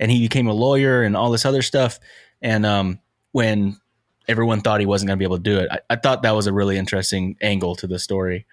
And 0.00 0.10
he 0.10 0.20
became 0.20 0.46
a 0.46 0.52
lawyer 0.52 1.02
and 1.02 1.16
all 1.16 1.30
this 1.30 1.44
other 1.44 1.62
stuff. 1.62 1.98
And 2.40 2.64
um, 2.64 3.00
when 3.32 3.76
everyone 4.28 4.60
thought 4.60 4.80
he 4.80 4.86
wasn't 4.86 5.08
going 5.08 5.16
to 5.16 5.18
be 5.18 5.24
able 5.24 5.38
to 5.38 5.42
do 5.42 5.58
it. 5.58 5.68
I, 5.70 5.80
I 5.90 5.96
thought 5.96 6.22
that 6.22 6.36
was 6.36 6.46
a 6.46 6.52
really 6.52 6.76
interesting 6.76 7.36
angle 7.40 7.74
to 7.76 7.86
the 7.86 7.98
story. 7.98 8.46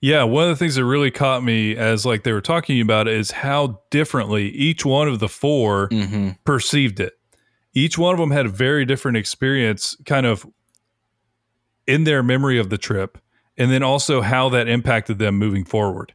Yeah, 0.00 0.22
one 0.24 0.44
of 0.44 0.50
the 0.50 0.56
things 0.56 0.76
that 0.76 0.84
really 0.84 1.10
caught 1.10 1.42
me 1.42 1.76
as 1.76 2.06
like 2.06 2.22
they 2.22 2.32
were 2.32 2.40
talking 2.40 2.80
about 2.80 3.08
it 3.08 3.14
is 3.14 3.32
how 3.32 3.80
differently 3.90 4.48
each 4.50 4.84
one 4.84 5.08
of 5.08 5.18
the 5.18 5.28
4 5.28 5.88
Mm-hmm. 5.88 6.28
perceived 6.44 7.00
it. 7.00 7.14
Each 7.74 7.98
one 7.98 8.12
of 8.14 8.18
them 8.20 8.30
had 8.30 8.46
a 8.46 8.50
very 8.50 8.84
different 8.84 9.16
experience, 9.16 9.96
kind 10.06 10.24
of 10.26 10.46
in 11.86 12.04
their 12.04 12.22
memory 12.22 12.58
of 12.58 12.70
the 12.70 12.78
trip, 12.78 13.18
and 13.56 13.70
then 13.72 13.82
also 13.82 14.20
how 14.20 14.48
that 14.50 14.68
impacted 14.68 15.18
them 15.18 15.36
moving 15.36 15.64
forward. 15.64 16.14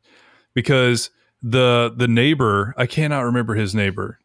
Because 0.53 1.09
the 1.41 1.93
the 1.95 2.07
neighbor, 2.07 2.73
I 2.77 2.85
cannot 2.85 3.21
remember 3.21 3.55
his 3.55 3.75
neighbor. 3.75 4.19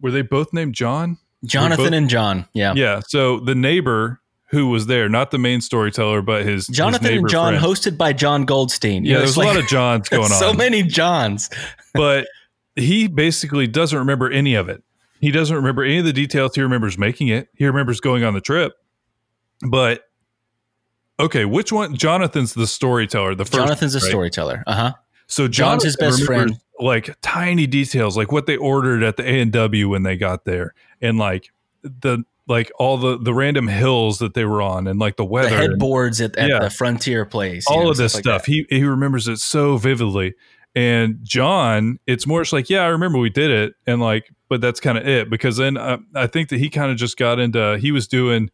Were 0.00 0.10
they 0.10 0.22
both 0.22 0.52
named 0.52 0.74
John? 0.74 1.18
Jonathan 1.44 1.84
both- 1.86 1.92
and 1.94 2.08
John. 2.08 2.48
Yeah. 2.54 2.72
Yeah. 2.74 3.00
So 3.06 3.38
the 3.40 3.54
neighbor 3.54 4.20
who 4.50 4.68
was 4.68 4.86
there, 4.86 5.08
not 5.08 5.30
the 5.30 5.38
main 5.38 5.60
storyteller, 5.60 6.22
but 6.22 6.44
his 6.44 6.66
his 6.66 6.76
Jonathan 6.76 7.18
and 7.18 7.28
John, 7.28 7.58
friend. 7.58 7.64
hosted 7.64 7.98
by 7.98 8.12
John 8.12 8.44
Goldstein. 8.44 9.04
Yeah, 9.04 9.18
there's 9.18 9.30
it's 9.30 9.36
a 9.36 9.40
lot 9.40 9.56
of 9.56 9.66
Johns 9.66 10.08
going 10.10 10.24
on. 10.24 10.30
so 10.30 10.52
many 10.52 10.82
Johns. 10.82 11.50
but 11.94 12.26
he 12.76 13.08
basically 13.08 13.66
doesn't 13.66 13.98
remember 13.98 14.30
any 14.30 14.54
of 14.54 14.68
it. 14.68 14.82
He 15.20 15.30
doesn't 15.30 15.54
remember 15.54 15.82
any 15.84 15.98
of 15.98 16.04
the 16.04 16.12
details. 16.12 16.54
He 16.54 16.62
remembers 16.62 16.96
making 16.96 17.28
it. 17.28 17.48
He 17.54 17.66
remembers 17.66 18.00
going 18.00 18.24
on 18.24 18.34
the 18.34 18.40
trip. 18.40 18.72
But 19.68 20.04
okay, 21.18 21.44
which 21.44 21.72
one? 21.72 21.96
Jonathan's 21.96 22.54
the 22.54 22.66
storyteller. 22.66 23.34
The 23.34 23.44
first 23.44 23.54
Jonathan's 23.54 23.94
a 23.96 23.98
right? 23.98 24.08
storyteller. 24.08 24.62
Uh 24.66 24.74
huh. 24.74 24.92
So 25.26 25.46
John's 25.46 25.84
his 25.84 25.96
best 25.96 26.24
friend. 26.24 26.58
Like 26.80 27.16
tiny 27.22 27.66
details, 27.66 28.16
like 28.16 28.30
what 28.30 28.46
they 28.46 28.56
ordered 28.56 29.02
at 29.02 29.16
the 29.16 29.24
A 29.24 29.40
and 29.40 29.52
W 29.52 29.88
when 29.88 30.04
they 30.04 30.16
got 30.16 30.44
there, 30.44 30.74
and 31.02 31.18
like 31.18 31.50
the 31.82 32.24
like 32.48 32.72
all 32.78 32.96
the 32.96 33.18
the 33.18 33.34
random 33.34 33.68
hills 33.68 34.18
that 34.18 34.34
they 34.34 34.44
were 34.44 34.62
on, 34.62 34.86
and 34.88 34.98
like 34.98 35.16
the 35.16 35.22
The 35.24 35.28
weather, 35.30 35.48
and- 35.48 35.72
headboards 35.72 36.20
at, 36.20 36.36
at 36.36 36.48
Yeah. 36.48 36.58
the 36.60 36.70
frontier 36.70 37.24
place. 37.24 37.66
all 37.68 37.84
know, 37.84 37.90
of 37.90 37.96
this 37.98 38.14
like 38.14 38.24
stuff. 38.24 38.44
that. 38.46 38.50
he 38.52 38.66
he 38.70 38.84
remembers 38.84 39.28
it 39.28 39.38
so 39.38 39.76
vividly. 39.76 40.34
And 40.74 41.18
John, 41.22 41.98
it's 42.06 42.26
more 42.26 42.42
just 42.42 42.52
like, 42.52 42.70
yeah, 42.70 42.82
I 42.82 42.88
remember 42.88 43.18
we 43.18 43.30
did 43.30 43.50
it, 43.50 43.74
and 43.86 44.00
like, 44.00 44.30
but 44.48 44.60
that's 44.60 44.80
kind 44.80 44.96
of 44.98 45.06
it. 45.08 45.28
Because 45.30 45.56
then 45.56 45.76
uh, 45.76 45.98
I 46.14 46.26
think 46.26 46.50
that 46.50 46.58
he 46.60 46.68
kind 46.70 46.90
of 46.92 46.96
just 46.96 47.16
got 47.16 47.38
into. 47.40 47.78
He 47.78 47.90
was 47.90 48.06
doing 48.06 48.50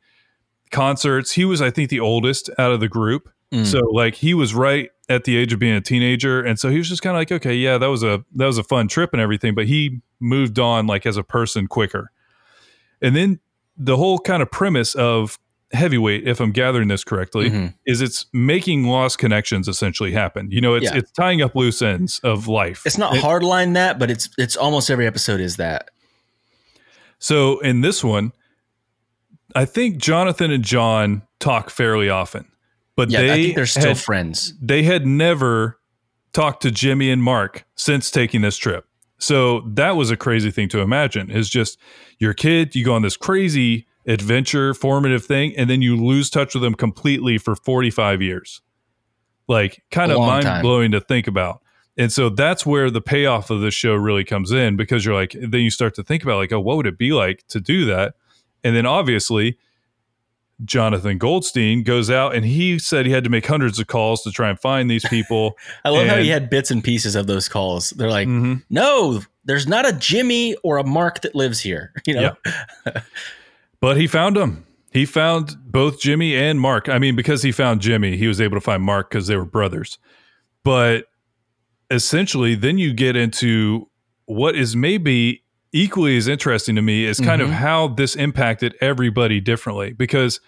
concerts. 0.71 1.33
He 1.33 1.45
was, 1.45 1.61
I 1.61 1.71
think, 1.71 1.91
the 1.91 2.01
oldest 2.01 2.51
out 2.59 2.73
of 2.73 2.81
the 2.81 2.89
group. 2.89 3.29
Mm. 3.53 3.67
So 3.67 3.81
like, 3.93 4.15
he 4.15 4.33
was 4.33 4.55
right 4.55 4.91
at 5.09 5.25
the 5.25 5.37
age 5.37 5.53
of 5.53 5.59
being 5.59 5.75
a 5.75 5.81
teenager, 5.81 6.41
and 6.43 6.59
so 6.59 6.71
he 6.71 6.79
was 6.79 6.89
just 6.89 7.03
kind 7.03 7.15
of 7.17 7.21
like, 7.21 7.33
okay, 7.33 7.55
yeah, 7.55 7.79
that 7.79 7.89
was 7.89 8.03
a 8.03 8.25
that 8.37 8.47
was 8.47 8.59
a 8.59 8.65
fun 8.65 8.89
trip 8.89 9.11
and 9.13 9.21
everything. 9.21 9.55
But 9.55 9.67
he 9.67 10.01
moved 10.21 10.59
on 10.59 10.87
like 10.87 11.05
as 11.07 11.17
a 11.17 11.23
person 11.25 11.67
quicker. 11.67 12.11
And 13.03 13.15
then 13.15 13.41
the 13.77 13.97
whole 13.97 14.19
kind 14.19 14.43
of 14.43 14.51
premise 14.51 14.95
of 14.95 15.39
heavyweight, 15.73 16.29
if 16.29 16.41
I'm 16.41 16.53
gathering 16.53 16.87
this 16.89 17.03
correctly, 17.03 17.51
Mhm. 17.51 17.75
is 17.87 18.01
it's 18.01 18.27
making 18.33 18.85
lost 18.85 19.19
connections 19.19 19.67
essentially 19.67 20.13
happen. 20.13 20.49
You 20.51 20.61
know, 20.61 20.75
it's 20.75 20.85
Yeah. 20.85 20.97
it's 20.97 21.11
tying 21.11 21.43
up 21.43 21.57
loose 21.57 21.83
ends 21.83 22.21
of 22.23 22.47
life. 22.47 22.83
It's 22.87 22.97
not 22.99 23.17
It- 23.17 23.23
hardline 23.25 23.75
that, 23.75 23.99
but 23.99 24.11
it's 24.11 24.29
it's 24.39 24.57
almost 24.57 24.91
every 24.91 25.07
episode 25.07 25.41
is 25.41 25.57
that. 25.57 25.91
So 27.19 27.59
in 27.61 27.81
this 27.81 28.05
one, 28.05 28.33
I 29.57 29.65
think 29.65 29.99
Jonathan 29.99 30.51
and 30.51 30.65
John 30.65 31.23
talk 31.41 31.71
fairly 31.71 32.09
often, 32.09 32.47
but 32.97 33.11
Yeah, 33.11 33.23
they 33.23 33.53
they're 33.53 33.67
still 33.67 33.89
had, 33.89 33.99
friends. 33.99 34.53
they 34.61 34.83
had 34.85 35.07
never 35.07 35.79
talked 36.33 36.63
to 36.63 36.71
Jimmy 36.71 37.11
and 37.11 37.23
Mark 37.23 37.65
since 37.75 38.11
taking 38.11 38.43
this 38.43 38.57
trip. 38.57 38.87
So 39.19 39.61
that 39.75 39.97
was 39.97 40.11
a 40.11 40.17
crazy 40.17 40.51
thing 40.51 40.69
to 40.71 40.81
imagine. 40.81 41.31
Is 41.31 41.49
just 41.49 41.79
your 42.19 42.35
kid, 42.35 42.75
you 42.75 42.85
go 42.85 42.95
on 42.95 43.03
this 43.03 43.17
crazy 43.17 43.87
adventure, 44.07 44.75
formative 44.75 45.25
thing, 45.25 45.57
and 45.57 45.71
then 45.71 45.83
you 45.83 45.97
lose 45.97 46.31
touch 46.31 46.55
with 46.55 46.63
them 46.63 46.75
completely 46.75 47.39
for 47.39 47.57
45 47.57 48.21
years. 48.23 48.61
Like 49.49 49.83
kind 49.91 50.11
of 50.11 50.19
mind 50.19 50.45
time. 50.45 50.63
blowing 50.63 50.93
to 50.93 51.01
think 51.01 51.27
about. 51.27 51.63
And 51.97 52.13
so 52.13 52.29
that's 52.29 52.67
where 52.67 52.91
the 52.91 53.01
payoff 53.01 53.51
of 53.51 53.61
this 53.61 53.75
show 53.75 53.95
really 53.95 54.25
comes 54.25 54.51
in 54.51 54.77
because 54.77 55.05
you're 55.05 55.15
like, 55.15 55.33
then 55.41 55.61
you 55.61 55.71
start 55.71 55.95
to 55.95 56.03
think 56.03 56.23
about 56.23 56.39
like, 56.39 56.53
oh, 56.53 56.61
what 56.61 56.77
would 56.77 56.87
it 56.87 56.99
be 56.99 57.13
like 57.13 57.47
to 57.49 57.61
do 57.61 57.85
that? 57.87 58.15
And 58.65 58.75
then 58.75 58.87
obviously, 58.87 59.59
Jonathan 60.65 61.19
Goldstein 61.19 61.83
goes 61.83 62.11
out 62.11 62.35
and 62.35 62.45
he 62.45 62.79
said 62.79 63.07
he 63.07 63.13
had 63.13 63.25
to 63.25 63.31
make 63.31 63.45
hundreds 63.47 63.79
of 63.81 63.87
calls 63.89 64.23
to 64.23 64.31
try 64.31 64.49
and 64.51 64.59
find 64.61 64.89
these 64.91 65.05
people. 65.09 65.57
I 65.85 65.89
love 65.91 66.07
how 66.07 66.17
he 66.17 66.29
had 66.29 66.49
bits 66.51 66.71
and 66.71 66.83
pieces 66.83 67.17
of 67.17 67.27
those 67.27 67.49
calls. 67.49 67.91
They're 67.91 68.09
like, 68.11 68.29
Mhm. 68.29 68.63
no, 68.71 69.21
there's 69.45 69.67
not 69.67 69.87
a 69.87 69.93
Jimmy 69.93 70.55
or 70.63 70.79
a 70.79 70.85
Mark 70.85 71.23
that 71.23 71.35
lives 71.35 71.61
here. 71.61 71.93
You 72.07 72.15
know, 72.15 72.37
But 73.81 73.97
he 73.97 74.07
found 74.07 74.37
them. 74.37 74.65
He 74.93 75.05
found 75.07 75.57
both 75.67 76.01
Jimmy 76.01 76.37
and 76.37 76.61
Mark. 76.61 76.89
I 76.89 76.99
mean, 76.99 77.17
because 77.17 77.43
he 77.43 77.51
found 77.53 77.81
Jimmy, 77.81 78.17
he 78.17 78.29
was 78.29 78.41
able 78.41 78.57
to 78.57 78.61
find 78.61 78.83
Mark 78.83 79.11
because 79.11 79.27
they 79.27 79.37
were 79.37 79.45
brothers. 79.45 79.99
But 80.63 81.07
essentially, 81.91 82.55
then 82.55 82.79
you 82.79 82.95
get 82.95 83.17
into 83.17 83.89
what 84.27 84.55
is 84.57 84.75
maybe 84.77 85.43
equally 85.75 86.17
as 86.17 86.27
interesting 86.29 86.75
to 86.77 86.83
me 86.83 87.05
is 87.05 87.21
kind 87.21 87.43
of 87.43 87.49
Mhm. 87.51 87.55
how 87.55 87.89
this 87.89 88.15
impacted 88.17 88.75
everybody 88.81 89.41
differently. 89.41 89.93
Because, 89.93 90.41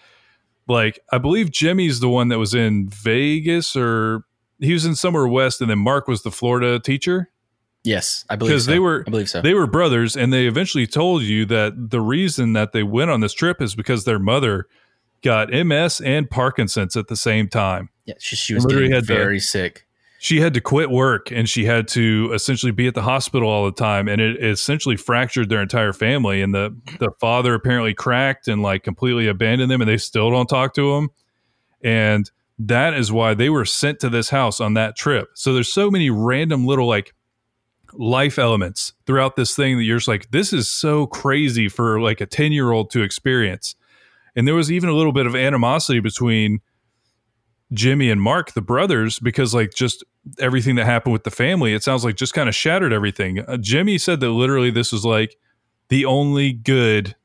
like, 0.67 0.99
I 1.11 1.19
believe 1.19 1.51
Jimmy's 1.51 1.99
the 1.99 2.09
one 2.09 2.29
that 2.29 2.39
was 2.39 2.53
in 2.55 2.87
Vegas 2.89 3.75
or 3.75 4.23
he 4.59 4.73
was 4.73 4.85
in 4.85 4.95
somewhere 4.95 5.27
west, 5.27 5.61
and 5.61 5.69
then 5.69 5.77
Mark 5.79 6.07
was 6.07 6.23
the 6.23 6.31
Florida 6.31 6.79
teacher. 6.79 7.29
yes, 7.83 8.25
I 8.29 8.35
believe 8.35 8.51
Because 8.53 8.65
so. 8.65 8.71
they 8.71 8.79
were 8.79 9.03
I 9.07 9.11
believe 9.11 9.29
so. 9.29 9.41
they 9.41 9.53
were 9.53 9.67
brothers, 9.67 10.17
and 10.17 10.33
they 10.33 10.45
eventually 10.47 10.87
told 10.87 11.21
you 11.23 11.45
that 11.45 11.89
the 11.91 12.01
reason 12.01 12.51
that 12.53 12.71
they 12.73 12.83
went 12.83 13.11
on 13.11 13.21
this 13.21 13.33
trip 13.33 13.61
is 13.61 13.75
because 13.75 14.03
their 14.03 14.19
mother 14.19 14.65
got 15.23 15.53
MS 15.53 16.01
and 16.01 16.29
Parkinson's 16.29 16.95
at 16.97 17.07
the 17.07 17.15
same 17.15 17.47
time. 17.47 17.89
yeah, 18.05 18.15
she, 18.19 18.35
she 18.35 18.53
was 18.53 18.63
literally 18.65 18.87
getting 18.89 18.95
had 18.95 19.07
to- 19.07 19.13
very 19.13 19.39
sick. 19.39 19.86
She 20.19 20.39
had 20.39 20.53
to 20.55 20.61
quit 20.61 20.89
work 20.89 21.31
and 21.31 21.47
she 21.47 21.65
had 21.65 21.87
to 21.89 22.31
essentially 22.33 22.71
be 22.71 22.87
at 22.87 22.95
the 22.95 23.03
hospital 23.03 23.49
all 23.49 23.65
the 23.65 23.71
time, 23.71 24.07
and 24.07 24.19
it 24.19 24.43
essentially 24.43 24.95
fractured 24.95 25.49
their 25.49 25.61
entire 25.61 25.93
family. 25.93 26.41
And 26.41 26.53
the 26.53 26.75
the 26.99 27.11
father 27.19 27.53
apparently 27.53 27.93
cracked 27.93 28.47
and 28.47 28.61
like 28.61 28.83
completely 28.83 29.27
abandoned 29.27 29.69
them, 29.69 29.81
and 29.81 29.89
they 29.89 29.97
still 29.97 30.31
don't 30.31 30.47
talk 30.47 30.73
to 30.75 30.95
him. 30.95 31.09
And 31.83 32.29
that 32.59 32.93
is 32.93 33.11
why 33.11 33.33
they 33.33 33.49
were 33.49 33.65
sent 33.65 33.99
to 33.99 34.09
this 34.09 34.29
house 34.29 34.59
on 34.59 34.73
that 34.73 34.95
trip. 34.95 35.29
So 35.35 35.53
there's 35.53 35.71
so 35.71 35.91
many 35.91 36.09
random 36.09 36.65
little 36.65 36.87
like 36.87 37.13
life 37.93 38.39
elements 38.39 38.93
throughout 39.05 39.35
this 39.35 39.55
thing 39.55 39.77
that 39.77 39.83
you're 39.83 39.97
just 39.97 40.07
like, 40.07 40.31
this 40.31 40.53
is 40.53 40.69
so 40.69 41.07
crazy 41.07 41.69
for 41.69 42.01
like 42.01 42.21
a 42.21 42.25
10 42.25 42.51
year 42.51 42.71
old 42.71 42.89
to 42.91 43.01
experience. 43.01 43.75
And 44.35 44.47
there 44.47 44.55
was 44.55 44.71
even 44.71 44.89
a 44.89 44.93
little 44.93 45.13
bit 45.13 45.25
of 45.25 45.35
animosity 45.35 45.99
between 45.99 46.59
Jimmy 47.73 48.09
and 48.09 48.21
Mark, 48.21 48.53
the 48.53 48.61
brothers, 48.61 49.19
because 49.19 49.53
like 49.53 49.73
just 49.73 50.03
everything 50.39 50.75
that 50.75 50.85
happened 50.85 51.13
with 51.13 51.23
the 51.23 51.31
family, 51.31 51.73
it 51.73 51.83
sounds 51.83 52.05
like 52.05 52.15
just 52.15 52.33
kind 52.33 52.47
of 52.47 52.55
shattered 52.55 52.93
everything. 52.93 53.39
Uh, 53.39 53.57
Jimmy 53.57 53.97
said 53.97 54.19
that 54.21 54.29
literally 54.29 54.71
this 54.71 54.91
was 54.91 55.05
like 55.05 55.37
the 55.89 56.05
only 56.05 56.53
good 56.53 57.15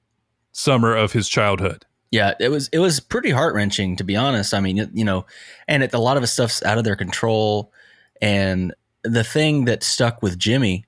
summer 0.52 0.94
of 0.94 1.12
his 1.12 1.28
childhood. 1.28 1.86
Yeah, 2.10 2.34
it 2.38 2.50
was 2.50 2.68
it 2.72 2.78
was 2.78 3.00
pretty 3.00 3.30
heart 3.30 3.54
wrenching 3.54 3.96
to 3.96 4.04
be 4.04 4.16
honest. 4.16 4.52
I 4.52 4.60
mean, 4.60 4.90
you 4.92 5.04
know, 5.04 5.24
and 5.66 5.82
it, 5.82 5.94
a 5.94 5.98
lot 5.98 6.16
of 6.16 6.22
his 6.22 6.32
stuff's 6.32 6.62
out 6.62 6.78
of 6.78 6.84
their 6.84 6.96
control. 6.96 7.72
And 8.20 8.74
the 9.02 9.24
thing 9.24 9.64
that 9.64 9.82
stuck 9.82 10.22
with 10.22 10.38
Jimmy, 10.38 10.84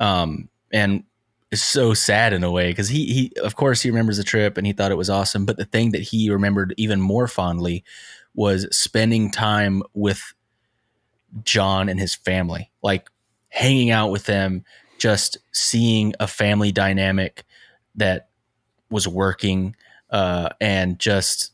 um, 0.00 0.48
and 0.72 1.04
is 1.54 1.62
so 1.62 1.94
sad 1.94 2.32
in 2.32 2.44
a 2.44 2.50
way 2.50 2.70
because 2.70 2.88
he 2.88 3.06
he 3.06 3.32
of 3.42 3.54
course 3.54 3.80
he 3.80 3.90
remembers 3.90 4.16
the 4.16 4.24
trip 4.24 4.58
and 4.58 4.66
he 4.66 4.72
thought 4.72 4.90
it 4.90 4.96
was 4.96 5.08
awesome. 5.08 5.46
But 5.46 5.56
the 5.56 5.64
thing 5.64 5.92
that 5.92 6.02
he 6.02 6.28
remembered 6.28 6.74
even 6.76 7.00
more 7.00 7.28
fondly 7.28 7.84
was 8.34 8.66
spending 8.76 9.30
time 9.30 9.82
with 9.94 10.34
John 11.44 11.88
and 11.88 11.98
his 11.98 12.14
family, 12.14 12.72
like 12.82 13.08
hanging 13.48 13.90
out 13.90 14.10
with 14.10 14.24
them, 14.26 14.64
just 14.98 15.38
seeing 15.52 16.12
a 16.18 16.26
family 16.26 16.72
dynamic 16.72 17.44
that 17.94 18.28
was 18.90 19.06
working 19.06 19.76
uh, 20.10 20.50
and 20.60 20.98
just 20.98 21.52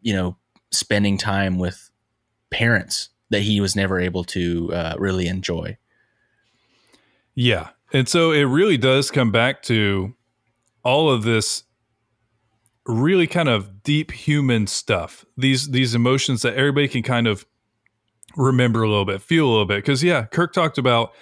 you 0.00 0.14
know 0.14 0.36
spending 0.70 1.18
time 1.18 1.58
with 1.58 1.90
parents 2.50 3.10
that 3.28 3.42
he 3.42 3.60
was 3.60 3.76
never 3.76 4.00
able 4.00 4.24
to 4.24 4.72
uh, 4.72 4.94
really 4.98 5.26
enjoy. 5.26 5.76
Yeah. 7.34 7.68
And 7.92 8.08
so 8.08 8.32
it 8.32 8.42
really 8.42 8.76
does 8.76 9.10
come 9.10 9.30
back 9.30 9.62
to 9.64 10.14
all 10.84 11.10
of 11.10 11.22
this 11.22 11.64
really 12.86 13.26
kind 13.26 13.48
of 13.48 13.82
deep 13.82 14.10
human 14.10 14.66
stuff. 14.66 15.24
These 15.36 15.70
these 15.70 15.94
emotions 15.94 16.42
that 16.42 16.54
everybody 16.54 16.88
can 16.88 17.02
kind 17.02 17.26
of 17.26 17.46
remember 18.36 18.82
a 18.82 18.88
little 18.88 19.04
bit, 19.04 19.22
feel 19.22 19.46
a 19.46 19.50
little 19.50 19.66
bit. 19.66 19.84
Cuz 19.84 20.02
yeah, 20.02 20.24
Kirk 20.24 20.52
talked 20.52 20.78
about 20.78 21.12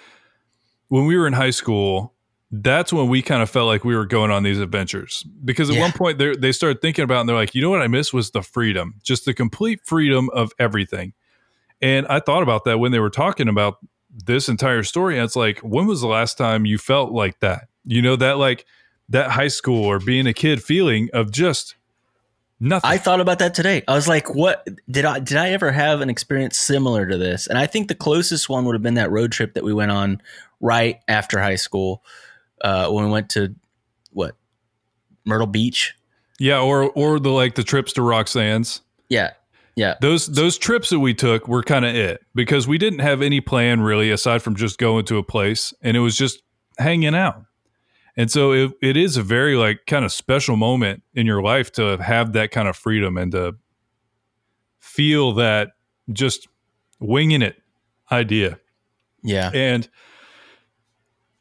when 0.87 1.05
we 1.05 1.17
were 1.17 1.27
in 1.27 1.33
high 1.33 1.51
school, 1.51 2.13
that's 2.51 2.91
when 2.91 3.07
we 3.07 3.21
kind 3.21 3.41
of 3.41 3.49
felt 3.49 3.67
like 3.67 3.83
we 3.85 3.95
were 3.95 4.05
going 4.05 4.31
on 4.31 4.43
these 4.43 4.59
adventures. 4.59 5.23
Because 5.45 5.69
at 5.69 5.75
Yeah. 5.75 5.83
one 5.83 5.91
point 5.91 6.17
they 6.17 6.35
they 6.35 6.51
started 6.51 6.81
thinking 6.81 7.03
about 7.03 7.19
and 7.21 7.29
they're 7.29 7.35
like, 7.35 7.53
"You 7.53 7.61
know 7.61 7.69
what 7.69 7.81
I 7.81 7.87
miss 7.87 8.11
was 8.13 8.31
the 8.31 8.41
freedom, 8.41 8.95
just 9.03 9.25
the 9.25 9.33
complete 9.33 9.81
freedom 9.85 10.29
of 10.31 10.51
everything." 10.57 11.13
And 11.81 12.07
I 12.07 12.19
thought 12.19 12.43
about 12.43 12.63
that 12.65 12.79
when 12.79 12.91
they 12.91 12.99
were 12.99 13.09
talking 13.09 13.47
about 13.47 13.77
this 14.13 14.49
entire 14.49 14.83
story. 14.83 15.17
And 15.17 15.25
it's 15.25 15.35
like, 15.35 15.59
when 15.59 15.87
was 15.87 16.01
the 16.01 16.07
last 16.07 16.37
time 16.37 16.65
you 16.65 16.77
felt 16.77 17.11
like 17.11 17.39
that? 17.39 17.67
You 17.83 18.01
know, 18.01 18.15
that 18.15 18.37
like 18.37 18.65
that 19.09 19.31
high 19.31 19.47
school 19.47 19.83
or 19.83 19.99
being 19.99 20.27
a 20.27 20.33
kid 20.33 20.63
feeling 20.63 21.09
of 21.13 21.31
just 21.31 21.75
nothing. 22.59 22.89
I 22.89 22.97
thought 22.97 23.19
about 23.19 23.39
that 23.39 23.53
today. 23.53 23.83
I 23.87 23.95
was 23.95 24.07
like, 24.07 24.33
"What 24.33 24.67
did 24.89 25.03
I 25.03 25.19
did 25.19 25.37
I 25.37 25.49
ever 25.49 25.71
have 25.71 26.01
an 26.01 26.09
experience 26.09 26.57
similar 26.57 27.07
to 27.07 27.17
this?" 27.17 27.47
And 27.47 27.57
I 27.57 27.65
think 27.67 27.87
the 27.87 27.95
closest 27.95 28.47
one 28.49 28.65
would 28.65 28.75
have 28.75 28.83
been 28.83 28.93
that 28.93 29.11
road 29.11 29.31
trip 29.31 29.55
that 29.55 29.63
we 29.63 29.73
went 29.73 29.91
on 29.91 30.21
right 30.59 30.99
after 31.07 31.39
high 31.39 31.55
school 31.55 32.03
uh, 32.61 32.89
when 32.89 33.05
we 33.05 33.11
went 33.11 33.29
to 33.31 33.55
what 34.11 34.35
Myrtle 35.25 35.47
Beach. 35.47 35.95
yeah, 36.39 36.59
or 36.59 36.91
or 36.91 37.19
the 37.19 37.29
like 37.31 37.55
the 37.55 37.63
trips 37.63 37.93
to 37.93 38.01
Roxanne's. 38.01 38.81
Yeah, 39.09 39.31
yeah, 39.81 39.95
Those 39.99 40.27
those 40.27 40.59
trips 40.59 40.91
that 40.91 40.99
we 40.99 41.15
took 41.15 41.47
were 41.47 41.63
kind 41.63 41.85
of 41.85 41.95
it 41.95 42.23
because 42.35 42.67
we 42.67 42.77
didn't 42.77 42.99
have 42.99 43.23
any 43.23 43.41
plan 43.41 43.81
really 43.81 44.11
aside 44.11 44.43
from 44.43 44.55
just 44.55 44.77
going 44.77 45.05
to 45.05 45.17
a 45.17 45.23
place 45.23 45.73
and 45.81 45.97
it 45.97 46.01
was 46.01 46.15
just 46.15 46.43
hanging 46.77 47.15
out. 47.15 47.45
And 48.15 48.29
so 48.29 48.51
it, 48.51 48.73
it 48.79 48.95
is 48.95 49.17
a 49.17 49.23
very 49.23 49.55
like 49.55 49.87
kind 49.87 50.05
of 50.05 50.11
special 50.11 50.55
moment 50.55 51.01
in 51.15 51.25
your 51.25 51.41
life 51.41 51.71
to 51.73 51.97
have 51.97 52.33
that 52.33 52.51
kind 52.51 52.67
of 52.67 52.75
freedom 52.75 53.17
and 53.17 53.31
to 53.31 53.55
feel 54.79 55.33
that 55.33 55.69
just 56.13 56.47
winging 56.99 57.41
it 57.41 57.55
idea. 58.11 58.59
yeah. 59.23 59.49
And 59.51 59.89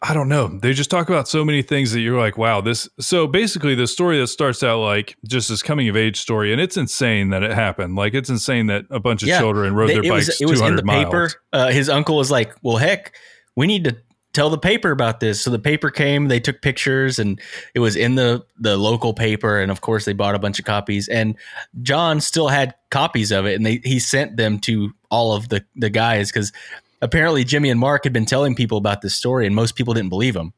I 0.02 0.14
don't 0.14 0.28
know. 0.30 0.48
They 0.48 0.72
just 0.72 0.90
talk 0.90 1.10
about 1.10 1.28
so 1.28 1.44
many 1.44 1.60
things 1.60 1.92
that 1.92 2.00
you're 2.00 2.18
like, 2.18 2.38
wow, 2.38 2.62
this. 2.62 2.88
So 3.00 3.26
basically, 3.26 3.74
the 3.74 3.86
story 3.86 4.18
that 4.18 4.28
starts 4.28 4.62
out 4.62 4.80
like 4.80 5.16
just 5.28 5.50
this 5.50 5.62
coming 5.62 5.90
of 5.90 5.96
age 5.96 6.18
story, 6.18 6.52
and 6.52 6.60
it's 6.60 6.78
insane 6.78 7.28
that 7.30 7.42
it 7.42 7.50
happened. 7.52 7.96
Like, 7.96 8.14
it's 8.14 8.30
insane 8.30 8.66
that 8.68 8.86
a 8.88 8.98
bunch 8.98 9.22
of 9.22 9.28
Yeah. 9.28 9.38
children 9.40 9.74
rode 9.74 9.90
They- 9.90 9.94
their 9.94 10.04
it 10.04 10.08
bikes 10.08 10.26
was, 10.28 10.40
it 10.40 10.46
was 10.46 10.58
200 10.60 10.70
in 10.72 10.76
the 10.76 10.82
miles. 10.84 11.04
paper. 11.04 11.30
Uh, 11.52 11.68
his 11.68 11.90
uncle 11.90 12.16
was 12.16 12.30
like, 12.30 12.54
"Well, 12.62 12.78
heck, 12.78 13.12
we 13.56 13.66
need 13.66 13.84
to 13.84 13.96
tell 14.32 14.48
the 14.48 14.56
paper 14.56 14.90
about 14.90 15.20
this." 15.20 15.42
So 15.42 15.50
the 15.50 15.58
paper 15.58 15.90
came. 15.90 16.28
They 16.28 16.40
took 16.40 16.62
pictures, 16.62 17.18
and 17.18 17.38
it 17.74 17.80
was 17.80 17.94
in 17.94 18.14
the 18.14 18.42
the 18.58 18.78
local 18.78 19.12
paper. 19.12 19.60
And 19.60 19.70
of 19.70 19.82
course, 19.82 20.06
they 20.06 20.14
bought 20.14 20.34
a 20.34 20.38
bunch 20.38 20.58
of 20.58 20.64
copies. 20.64 21.08
And 21.08 21.34
John 21.82 22.20
still 22.22 22.48
had 22.48 22.74
copies 22.90 23.30
of 23.32 23.44
it, 23.44 23.54
and 23.54 23.66
they 23.66 23.82
he 23.84 23.98
sent 23.98 24.38
them 24.38 24.60
to 24.60 24.92
all 25.10 25.34
of 25.34 25.50
the 25.50 25.62
the 25.76 25.90
guys 25.90 26.32
because 26.32 26.52
apparently 27.02 27.44
Jimmy 27.44 27.70
and 27.70 27.78
Mark 27.80 28.04
had 28.04 28.12
been 28.12 28.26
telling 28.26 28.54
people 28.54 28.78
about 28.78 29.00
this 29.02 29.14
story, 29.14 29.46
and 29.46 29.54
most 29.54 29.74
people 29.76 29.94
didn't 29.94 30.10
believe 30.10 30.34
them 30.34 30.52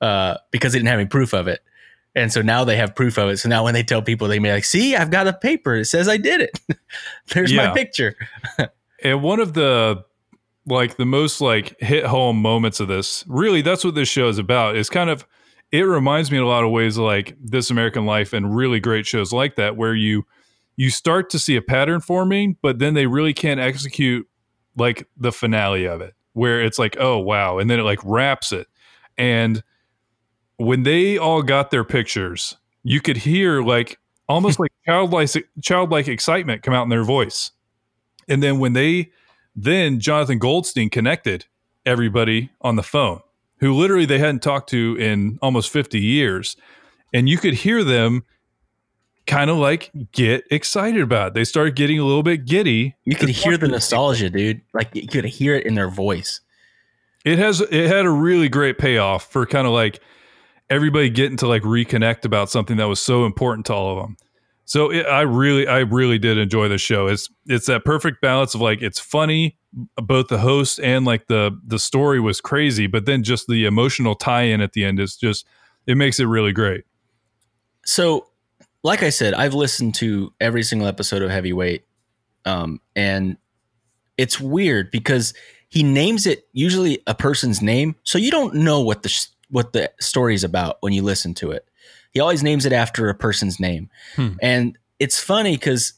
uh, 0.00 0.36
because 0.50 0.72
they 0.72 0.78
didn't 0.78 0.88
have 0.88 1.00
any 1.00 1.08
proof 1.08 1.32
of 1.32 1.48
it. 1.48 1.60
And 2.14 2.30
so 2.32 2.42
now 2.42 2.64
they 2.64 2.76
have 2.76 2.94
proof 2.94 3.16
of 3.18 3.30
it. 3.30 3.38
So 3.38 3.48
now 3.48 3.64
when 3.64 3.72
they 3.74 3.82
tell 3.82 4.02
people, 4.02 4.28
they 4.28 4.38
may 4.38 4.50
be 4.50 4.52
like, 4.52 4.64
"See, 4.64 4.94
I've 4.94 5.10
got 5.10 5.26
a 5.26 5.32
paper. 5.32 5.76
It 5.76 5.86
says 5.86 6.08
I 6.08 6.18
did 6.18 6.42
it. 6.42 6.60
There's 7.34 7.50
Yeah. 7.52 7.68
my 7.68 7.74
picture." 7.74 8.14
And 9.04 9.20
one 9.20 9.40
of 9.40 9.54
the 9.54 10.04
like 10.64 10.96
the 10.96 11.04
most 11.04 11.40
like 11.40 11.76
hit 11.80 12.04
home 12.04 12.36
moments 12.40 12.78
of 12.78 12.86
this, 12.86 13.24
really, 13.26 13.60
that's 13.62 13.84
what 13.84 13.96
this 13.96 14.08
show 14.08 14.28
is 14.28 14.38
about. 14.38 14.76
Is 14.76 14.88
kind 14.88 15.10
of 15.10 15.26
it 15.72 15.80
reminds 15.80 16.30
me 16.30 16.36
in 16.36 16.44
a 16.44 16.46
lot 16.46 16.62
of 16.62 16.70
ways 16.70 16.96
like 16.98 17.34
This 17.40 17.70
American 17.70 18.06
Life 18.06 18.32
and 18.32 18.54
really 18.54 18.78
great 18.78 19.04
shows 19.06 19.32
like 19.32 19.56
that, 19.56 19.76
where 19.76 19.92
you 19.94 20.24
you 20.76 20.88
start 20.90 21.30
to 21.30 21.38
see 21.40 21.56
a 21.56 21.62
pattern 21.62 22.00
forming, 22.00 22.56
but 22.62 22.78
then 22.78 22.94
they 22.94 23.06
really 23.06 23.34
can't 23.34 23.58
execute 23.58 24.28
like 24.76 25.08
the 25.16 25.32
finale 25.32 25.86
of 25.86 26.00
it, 26.00 26.14
where 26.32 26.62
it's 26.62 26.78
like, 26.78 26.96
oh 26.98 27.18
wow, 27.18 27.58
and 27.58 27.68
then 27.70 27.78
it 27.78 27.84
like 27.84 28.00
wraps 28.04 28.52
it. 28.52 28.68
And 29.18 29.62
when 30.56 30.82
they 30.82 31.18
all 31.18 31.42
got 31.42 31.70
their 31.70 31.84
pictures, 31.84 32.56
you 32.82 33.00
could 33.00 33.18
hear 33.18 33.62
like 33.62 33.98
almost 34.28 34.58
like 34.58 34.72
childlike 34.86 35.30
childlike 35.60 36.08
excitement 36.08 36.62
come 36.62 36.74
out 36.74 36.84
in 36.84 36.88
their 36.88 37.04
voice. 37.04 37.52
And 38.28 38.42
then 38.42 38.58
when 38.58 38.72
they 38.72 39.10
then 39.54 40.00
Jonathan 40.00 40.38
Goldstein 40.38 40.88
connected 40.90 41.46
everybody 41.84 42.50
on 42.60 42.76
the 42.76 42.82
phone 42.82 43.20
who 43.58 43.74
literally 43.74 44.06
they 44.06 44.18
hadn't 44.18 44.42
talked 44.42 44.70
to 44.70 44.96
in 44.98 45.38
almost 45.42 45.70
50 45.70 46.00
years 46.00 46.56
and 47.12 47.28
you 47.28 47.38
could 47.38 47.54
hear 47.54 47.84
them 47.84 48.24
kind 49.26 49.50
of 49.50 49.56
like 49.56 49.90
get 50.12 50.44
excited 50.50 51.00
about 51.00 51.28
it. 51.28 51.34
They 51.34 51.44
start 51.44 51.76
getting 51.76 51.98
a 51.98 52.04
little 52.04 52.22
bit 52.22 52.44
giddy. 52.44 52.96
You 53.04 53.16
could 53.16 53.28
hear 53.28 53.56
the 53.56 53.68
nostalgia, 53.68 54.30
dude. 54.30 54.62
Like 54.72 54.90
you 54.94 55.06
could 55.06 55.24
hear 55.24 55.54
it 55.54 55.66
in 55.66 55.74
their 55.74 55.88
voice. 55.88 56.40
It 57.24 57.38
has 57.38 57.60
it 57.60 57.88
had 57.88 58.04
a 58.04 58.10
really 58.10 58.48
great 58.48 58.78
payoff 58.78 59.30
for 59.30 59.46
kind 59.46 59.66
of 59.66 59.72
like 59.72 60.00
everybody 60.68 61.10
getting 61.10 61.36
to 61.38 61.46
like 61.46 61.62
reconnect 61.62 62.24
about 62.24 62.50
something 62.50 62.76
that 62.78 62.88
was 62.88 63.00
so 63.00 63.24
important 63.24 63.66
to 63.66 63.74
all 63.74 63.96
of 63.96 64.02
them. 64.02 64.16
So 64.64 64.90
it, 64.90 65.06
I 65.06 65.20
really 65.22 65.66
I 65.66 65.80
really 65.80 66.18
did 66.18 66.38
enjoy 66.38 66.68
the 66.68 66.78
show. 66.78 67.06
It's 67.06 67.28
it's 67.46 67.66
that 67.66 67.84
perfect 67.84 68.20
balance 68.20 68.54
of 68.54 68.60
like 68.60 68.82
it's 68.82 68.98
funny, 68.98 69.56
both 69.96 70.28
the 70.28 70.38
host 70.38 70.80
and 70.80 71.04
like 71.04 71.28
the 71.28 71.56
the 71.64 71.78
story 71.78 72.20
was 72.20 72.40
crazy, 72.40 72.86
but 72.86 73.06
then 73.06 73.22
just 73.22 73.46
the 73.46 73.66
emotional 73.66 74.14
tie-in 74.14 74.60
at 74.60 74.72
the 74.72 74.84
end 74.84 74.98
is 74.98 75.16
just 75.16 75.46
it 75.86 75.96
makes 75.96 76.18
it 76.18 76.24
really 76.24 76.52
great. 76.52 76.84
So, 77.84 78.26
like 78.82 79.02
I 79.02 79.10
said, 79.10 79.34
I've 79.34 79.54
listened 79.54 79.94
to 79.96 80.32
every 80.40 80.62
single 80.62 80.88
episode 80.88 81.22
of 81.22 81.30
Heavyweight, 81.30 81.84
um, 82.44 82.80
and 82.96 83.36
it's 84.18 84.40
weird 84.40 84.90
because 84.90 85.34
he 85.68 85.82
names 85.82 86.26
it 86.26 86.46
usually 86.52 86.98
a 87.06 87.14
person's 87.14 87.62
name, 87.62 87.94
so 88.02 88.18
you 88.18 88.30
don't 88.30 88.54
know 88.54 88.80
what 88.80 89.02
the 89.02 89.08
sh- 89.08 89.26
what 89.50 89.72
the 89.72 89.90
story 90.00 90.34
is 90.34 90.44
about 90.44 90.78
when 90.80 90.92
you 90.92 91.02
listen 91.02 91.34
to 91.34 91.50
it. 91.50 91.66
He 92.12 92.20
always 92.20 92.42
names 92.42 92.66
it 92.66 92.72
after 92.72 93.08
a 93.08 93.14
person's 93.14 93.58
name, 93.60 93.88
Hmm. 94.16 94.28
and 94.42 94.78
it's 94.98 95.18
funny 95.18 95.52
because 95.56 95.94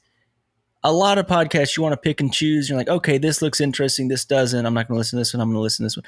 a 0.83 0.93
lot 0.93 1.19
of 1.19 1.27
podcasts 1.27 1.77
you 1.77 1.83
want 1.83 1.93
to 1.95 1.97
pick 1.97 2.21
and 2.21 2.33
choose. 2.33 2.69
You're 2.69 2.77
like, 2.79 2.89
okay, 2.89 3.17
this 3.19 3.41
looks 3.41 3.61
interesting, 3.61 4.09
this 4.09 4.25
doesn't. 4.27 4.67
I'm 4.67 4.75
not 4.75 4.87
going 4.87 4.97
to 4.97 4.99
listen 4.99 5.17
to 5.17 5.21
this 5.21 5.33
one. 5.33 5.41
I'm 5.41 5.49
going 5.49 5.57
to 5.57 5.61
listen 5.63 5.83
to 5.85 5.87
this 5.87 5.97
one. 5.97 6.05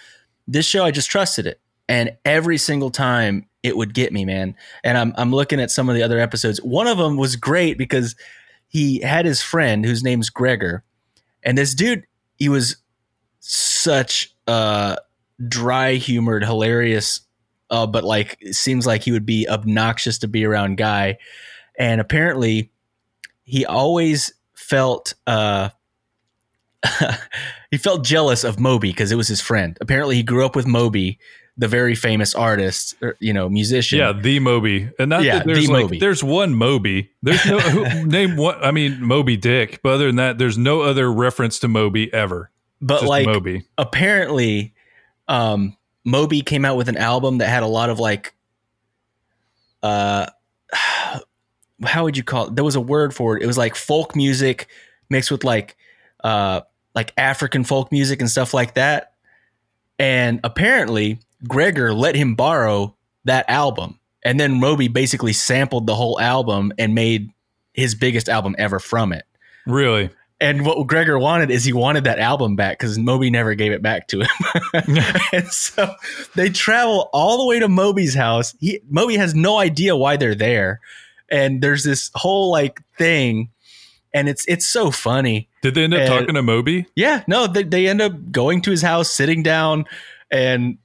This 0.47 0.67
show, 0.67 0.85
I 0.85 0.91
just 0.91 1.09
trusted 1.11 1.47
it, 1.47 1.61
and 1.89 2.17
every 2.25 2.59
single 2.59 2.91
time 2.91 3.47
it 3.63 3.77
would 3.77 3.95
get 3.95 4.13
me, 4.13 4.25
man. 4.25 4.55
And 4.85 4.97
I'm 4.97 5.15
I'm 5.17 5.33
looking 5.33 5.61
at 5.61 5.71
some 5.71 5.89
of 5.89 5.95
the 5.95 6.03
other 6.03 6.19
episodes. 6.19 6.59
One 6.63 6.87
of 6.87 6.99
them 6.99 7.17
was 7.17 7.37
great 7.37 7.79
because 7.79 8.15
he 8.69 9.01
had 9.01 9.27
his 9.27 9.43
friend 9.43 9.85
whose 9.85 10.03
name's 10.03 10.31
Gregor, 10.31 10.85
and 11.43 11.57
this 11.57 11.75
dude, 11.75 12.07
he 12.37 12.49
was 12.49 12.77
such 13.41 14.35
a 14.47 14.99
dry 15.49 15.95
humored, 15.95 16.45
hilarious, 16.45 17.21
uh, 17.71 17.87
but 17.87 18.05
like 18.05 18.37
it 18.41 18.55
seems 18.55 18.87
like 18.87 19.03
he 19.03 19.13
would 19.13 19.27
be 19.27 19.49
obnoxious 19.49 20.19
to 20.19 20.29
be 20.29 20.45
around 20.45 20.77
guy. 20.77 21.19
And 21.79 22.01
apparently, 22.01 22.71
he 23.45 23.67
always 23.67 24.33
felt 24.55 25.15
uh, 25.27 25.71
he 27.71 27.79
felt 27.79 28.05
jealous 28.05 28.45
of 28.45 28.59
Moby 28.59 28.91
because 28.91 29.13
it 29.13 29.17
was 29.17 29.29
his 29.29 29.41
friend. 29.41 29.77
Apparently, 29.81 30.17
he 30.17 30.23
grew 30.23 30.45
up 30.45 30.57
with 30.57 30.67
Moby, 30.67 31.19
the 31.59 31.69
very 31.69 31.95
famous 31.95 32.35
artist, 32.35 32.95
or, 33.01 33.17
you 33.19 33.33
know, 33.33 33.49
musician. 33.49 33.99
Yeah, 33.99 34.13
the 34.13 34.39
Moby, 34.41 34.91
and 34.99 35.09
not 35.11 35.23
Yeah, 35.25 35.39
that 35.39 35.47
there's 35.47 35.67
the 35.67 35.73
like 35.73 35.83
Moby. 35.85 35.99
there's 35.99 36.23
one 36.23 36.55
Moby. 36.55 37.11
There's 37.23 37.45
no 37.47 37.59
who, 37.61 38.07
name 38.07 38.37
what 38.37 38.65
I 38.65 38.71
mean 38.73 39.03
Moby 39.03 39.37
Dick, 39.37 39.81
but 39.83 39.95
other 39.95 40.07
than 40.07 40.17
that, 40.17 40.39
there's 40.39 40.59
no 40.59 40.83
other 40.83 41.11
reference 41.13 41.59
to 41.61 41.69
Moby 41.69 42.13
ever. 42.13 42.51
but 42.83 42.99
Just 43.01 43.09
like 43.09 43.27
Moby. 43.27 43.63
apparently 43.79 44.75
um 45.29 45.77
moby 46.05 46.41
came 46.43 46.65
out 46.65 46.77
with 46.77 46.89
an 46.89 46.97
album 46.97 47.39
that 47.39 47.49
had 47.49 47.63
a 47.65 47.67
lot 47.67 47.91
of 47.91 47.99
like 47.99 48.33
uh 49.83 50.27
how 51.85 52.05
would 52.05 52.17
you 52.17 52.23
call 52.23 52.47
it 52.49 52.55
there 52.55 52.65
was 52.65 52.77
a 52.77 52.81
word 52.81 53.15
for 53.15 53.37
it 53.37 53.43
it 53.43 53.47
was 53.47 53.59
like 53.59 53.75
folk 53.75 54.15
music 54.17 54.69
mixed 55.11 55.31
with 55.31 55.43
like 55.45 55.77
uh 56.25 56.61
like 56.95 57.13
african 57.17 57.65
folk 57.65 57.91
music 57.93 58.21
and 58.21 58.31
stuff 58.31 58.55
like 58.55 58.75
that 58.75 59.13
and 59.99 60.41
apparently 60.45 61.19
gregor 61.47 61.93
let 61.95 62.15
him 62.15 62.35
borrow 62.35 62.95
that 63.25 63.49
album 63.51 63.99
and 64.25 64.39
then 64.41 64.55
moby 64.55 64.89
basically 64.89 65.33
sampled 65.33 65.87
the 65.87 65.95
whole 65.95 66.19
album 66.21 66.73
and 66.79 66.95
made 66.95 67.31
his 67.75 67.95
biggest 67.95 68.29
album 68.29 68.55
ever 68.59 68.79
from 68.79 69.13
it 69.13 69.25
Really? 69.67 70.11
and 70.41 70.65
what 70.67 70.87
Gregor 70.87 71.19
wanted 71.19 71.51
is 71.51 71.65
he 71.65 71.73
wanted 71.73 72.05
that 72.05 72.19
album 72.19 72.57
back 72.57 72.79
because 72.79 72.99
Moby 72.99 73.31
never 73.31 73.55
gave 73.55 73.73
it 73.73 73.81
back 73.81 74.07
to 74.09 74.21
him. 74.21 74.29
and 75.33 75.49
so 75.49 75.95
they 76.35 76.51
travel 76.51 77.09
all 77.15 77.39
the 77.39 77.47
way 77.47 77.59
to 77.59 77.69
Moby's 77.69 78.15
house. 78.15 78.55
He 78.61 78.81
Moby 78.91 79.17
has 79.17 79.35
no 79.35 79.57
idea 79.57 79.97
why 79.97 80.19
they're 80.19 80.35
there. 80.35 80.81
And 81.31 81.63
there's 81.63 81.85
this 81.85 82.11
whole 82.15 82.51
like 82.53 82.83
thing, 82.99 83.49
and 84.13 84.29
it's 84.29 84.45
it's 84.47 84.67
so 84.67 84.91
funny. 84.91 85.49
Did 85.63 85.75
they 85.75 85.85
end 85.85 85.95
up 85.95 86.01
And- 86.01 86.09
talking 86.11 86.35
to 86.35 86.43
Moby? 86.43 86.87
Yeah, 86.95 87.25
no, 87.27 87.47
they, 87.47 87.63
they 87.63 87.89
end 87.89 88.03
up 88.03 88.31
going 88.31 88.61
to 88.63 88.71
his 88.71 88.83
house, 88.83 89.11
sitting 89.11 89.43
down, 89.43 89.87
and 90.31 90.77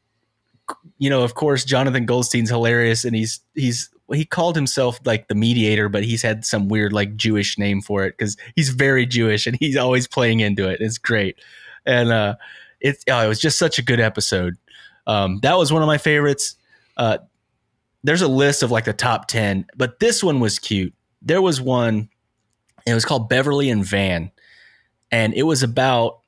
you 0.97 1.09
know, 1.09 1.23
of 1.23 1.35
course, 1.35 1.65
Jonathan 1.65 2.05
Goldstein's 2.05 2.49
hilarious, 2.49 3.05
and 3.05 3.15
he's 3.15 3.39
he's 3.55 3.89
he 4.11 4.25
called 4.25 4.55
himself 4.55 4.99
like 5.05 5.27
the 5.27 5.35
mediator, 5.35 5.89
but 5.89 6.03
he's 6.03 6.21
had 6.21 6.45
some 6.45 6.67
weird 6.67 6.93
like 6.93 7.15
Jewish 7.15 7.57
name 7.57 7.81
for 7.81 8.03
it 8.03 8.17
because 8.17 8.37
he's 8.55 8.69
very 8.69 9.05
Jewish 9.05 9.47
and 9.47 9.57
he's 9.59 9.77
always 9.77 10.07
playing 10.07 10.41
into 10.41 10.69
it. 10.69 10.81
It's 10.81 10.97
great, 10.97 11.39
and 11.85 12.11
uh, 12.11 12.35
it's 12.79 13.03
oh, 13.09 13.25
it 13.25 13.27
was 13.27 13.39
just 13.39 13.57
such 13.57 13.79
a 13.79 13.83
good 13.83 13.99
episode. 13.99 14.57
Um, 15.07 15.39
that 15.43 15.57
was 15.57 15.73
one 15.73 15.81
of 15.81 15.87
my 15.87 15.97
favorites. 15.97 16.55
Uh, 16.97 17.19
there's 18.03 18.21
a 18.21 18.27
list 18.27 18.63
of 18.63 18.71
like 18.71 18.85
the 18.85 18.93
top 18.93 19.27
ten, 19.27 19.65
but 19.75 19.99
this 19.99 20.23
one 20.23 20.39
was 20.39 20.59
cute. 20.59 20.93
There 21.21 21.41
was 21.41 21.61
one. 21.61 22.09
It 22.85 22.95
was 22.95 23.05
called 23.05 23.29
Beverly 23.29 23.69
and 23.69 23.85
Van 23.85 24.31
and 25.11 25.33
it 25.33 25.43
was 25.43 25.61
about 25.61 26.19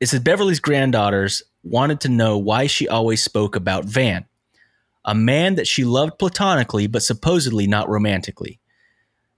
it 0.00 0.06
said 0.06 0.24
Beverly's 0.24 0.60
granddaughters 0.60 1.42
wanted 1.62 2.00
to 2.00 2.08
know 2.08 2.38
why 2.38 2.66
she 2.66 2.88
always 2.88 3.22
spoke 3.22 3.56
about 3.56 3.84
Van, 3.84 4.24
a 5.04 5.14
man 5.14 5.56
that 5.56 5.66
she 5.66 5.84
loved 5.84 6.18
platonically 6.18 6.86
but 6.86 7.02
supposedly 7.02 7.66
not 7.66 7.88
romantically. 7.88 8.60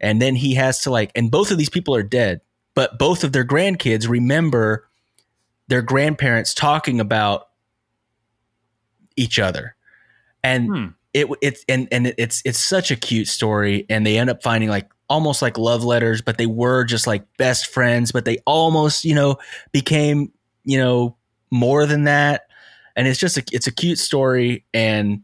And 0.01 0.21
then 0.21 0.35
he 0.35 0.55
has 0.55 0.81
to 0.81 0.91
like, 0.91 1.13
and 1.15 1.31
both 1.31 1.51
of 1.51 1.59
these 1.59 1.71
people 1.71 1.95
are 1.95 2.03
dead, 2.03 2.41
but 2.75 2.99
both 2.99 3.23
of 3.23 3.33
their 3.33 3.45
grandkids 3.45 4.09
remember 4.09 4.89
their 5.69 5.83
grandparents 5.83 6.55
talking 6.55 7.01
about 7.01 7.49
each 9.17 9.39
other, 9.39 9.77
and 10.43 10.67
Hmm. 10.69 10.87
it 11.15 11.29
it's 11.41 11.65
and 11.69 11.87
and 11.93 12.15
it's 12.19 12.43
it's 12.45 12.59
such 12.59 12.91
a 12.91 12.97
cute 12.97 13.29
story, 13.29 13.87
and 13.89 14.05
they 14.05 14.19
end 14.19 14.29
up 14.31 14.43
finding 14.43 14.71
like 14.71 14.91
almost 15.09 15.41
like 15.43 15.59
love 15.59 15.85
letters, 15.85 16.21
but 16.21 16.39
they 16.39 16.47
were 16.47 16.85
just 16.85 17.07
like 17.07 17.25
best 17.37 17.69
friends, 17.69 18.11
but 18.11 18.25
they 18.25 18.39
almost 18.47 19.05
you 19.05 19.15
know 19.15 19.37
became 19.71 20.33
you 20.65 20.79
know 20.79 21.17
more 21.53 21.87
than 21.87 22.05
that, 22.05 22.43
and 22.97 23.07
it's 23.07 23.21
just 23.21 23.37
a, 23.37 23.45
it's 23.53 23.67
a 23.69 23.73
cute 23.73 23.99
story, 24.01 24.65
and 24.75 25.23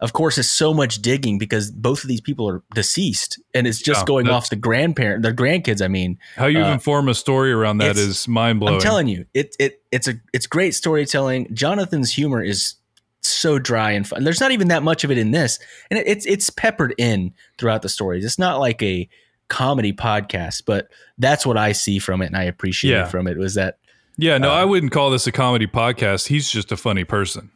of 0.00 0.12
course 0.12 0.36
it's 0.38 0.50
so 0.50 0.74
much 0.74 1.00
digging 1.00 1.38
because 1.38 1.70
both 1.70 2.02
of 2.04 2.08
these 2.08 2.20
people 2.20 2.48
are 2.48 2.62
deceased, 2.74 3.40
and 3.54 3.66
it's 3.66 3.78
just 3.78 4.02
Yeah, 4.02 4.04
going 4.06 4.28
off 4.28 4.50
the 4.50 4.56
grandparent, 4.56 5.22
their 5.22 5.32
grandkids. 5.32 5.80
I 5.82 5.88
mean, 5.88 6.18
How 6.36 6.46
you 6.46 6.60
Uh, 6.60 6.66
even 6.66 6.78
form 6.80 7.08
a 7.08 7.14
story 7.14 7.52
around 7.52 7.78
that 7.78 7.96
is 7.96 8.28
mind 8.28 8.60
blowing. 8.60 8.74
I'm 8.74 8.80
telling 8.80 9.08
you, 9.08 9.24
it 9.32 9.56
it 9.58 9.80
it's 9.90 10.08
a 10.08 10.14
it's 10.32 10.46
great 10.46 10.74
storytelling. 10.74 11.48
Jonathan's 11.54 12.12
humor 12.12 12.42
is 12.42 12.74
so 13.22 13.58
dry 13.58 13.90
and 13.92 14.06
fun. 14.06 14.24
There's 14.24 14.40
not 14.40 14.52
even 14.52 14.68
that 14.68 14.82
much 14.82 15.04
of 15.04 15.10
it 15.10 15.18
in 15.18 15.30
this, 15.30 15.58
and 15.90 15.98
it, 15.98 16.06
it's 16.06 16.26
it's 16.26 16.50
peppered 16.50 16.94
in 16.98 17.32
throughout 17.58 17.82
the 17.82 17.88
stories. 17.88 18.24
It's 18.24 18.38
not 18.38 18.58
like 18.60 18.82
a 18.82 19.08
comedy 19.48 19.92
podcast, 19.92 20.62
but 20.66 20.88
that's 21.18 21.46
what 21.46 21.56
I 21.56 21.72
see 21.72 21.98
from 21.98 22.20
it, 22.22 22.26
and 22.26 22.36
I 22.36 22.44
appreciate 22.44 22.92
Yeah. 22.92 23.04
from 23.08 23.26
it. 23.26 23.36
Was 23.38 23.54
that 23.54 23.78
Yeah, 24.18 24.36
no, 24.38 24.50
Uh, 24.50 24.54
I 24.54 24.64
wouldn't 24.64 24.92
call 24.92 25.10
this 25.10 25.26
a 25.26 25.32
comedy 25.32 25.66
podcast. 25.66 26.26
He's 26.26 26.50
just 26.50 26.72
a 26.72 26.76
funny 26.76 27.04
person. 27.04 27.50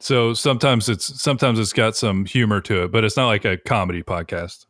So 0.00 0.34
sometimes 0.34 0.88
it's 0.88 1.22
sometimes 1.22 1.58
it's 1.58 1.72
got 1.72 1.96
some 1.96 2.26
humor 2.26 2.60
to 2.62 2.84
it, 2.84 2.92
but 2.92 3.04
it's 3.04 3.16
not 3.16 3.28
like 3.28 3.44
a 3.44 3.56
comedy 3.56 4.02
podcast. 4.02 4.66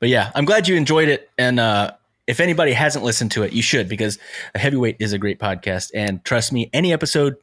but 0.00 0.08
yeah, 0.10 0.30
I'm 0.34 0.44
glad 0.44 0.68
you 0.68 0.74
enjoyed 0.76 1.08
it. 1.08 1.30
And 1.38 1.58
uh, 1.58 1.92
if 2.26 2.40
anybody 2.40 2.72
hasn't 2.72 3.04
listened 3.04 3.30
to 3.32 3.44
it, 3.44 3.52
you 3.54 3.62
should 3.62 3.88
because 3.88 4.18
a 4.54 4.58
heavyweight 4.58 4.96
is 4.98 5.12
a 5.14 5.18
great 5.18 5.38
podcast. 5.38 5.90
And 5.94 6.22
trust 6.24 6.52
me, 6.52 6.68
any 6.74 6.92
episode, 6.92 7.36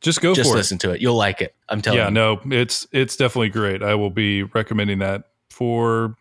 Just 0.00 0.22
go 0.22 0.32
just 0.34 0.48
for 0.50 0.56
listen 0.56 0.78
to 0.78 0.92
it. 0.92 1.00
You'll 1.02 1.16
like 1.18 1.42
it. 1.42 1.54
I'm 1.68 1.82
telling 1.82 1.98
Yeah, 1.98 2.08
you. 2.08 2.14
Yeah, 2.14 2.38
no, 2.50 2.56
it's 2.56 2.86
it's 2.92 3.16
definitely 3.16 3.50
great. 3.50 3.82
I 3.82 3.94
will 3.96 4.10
be 4.10 4.44
recommending 4.44 5.00
that 5.00 5.24
for 5.50 6.16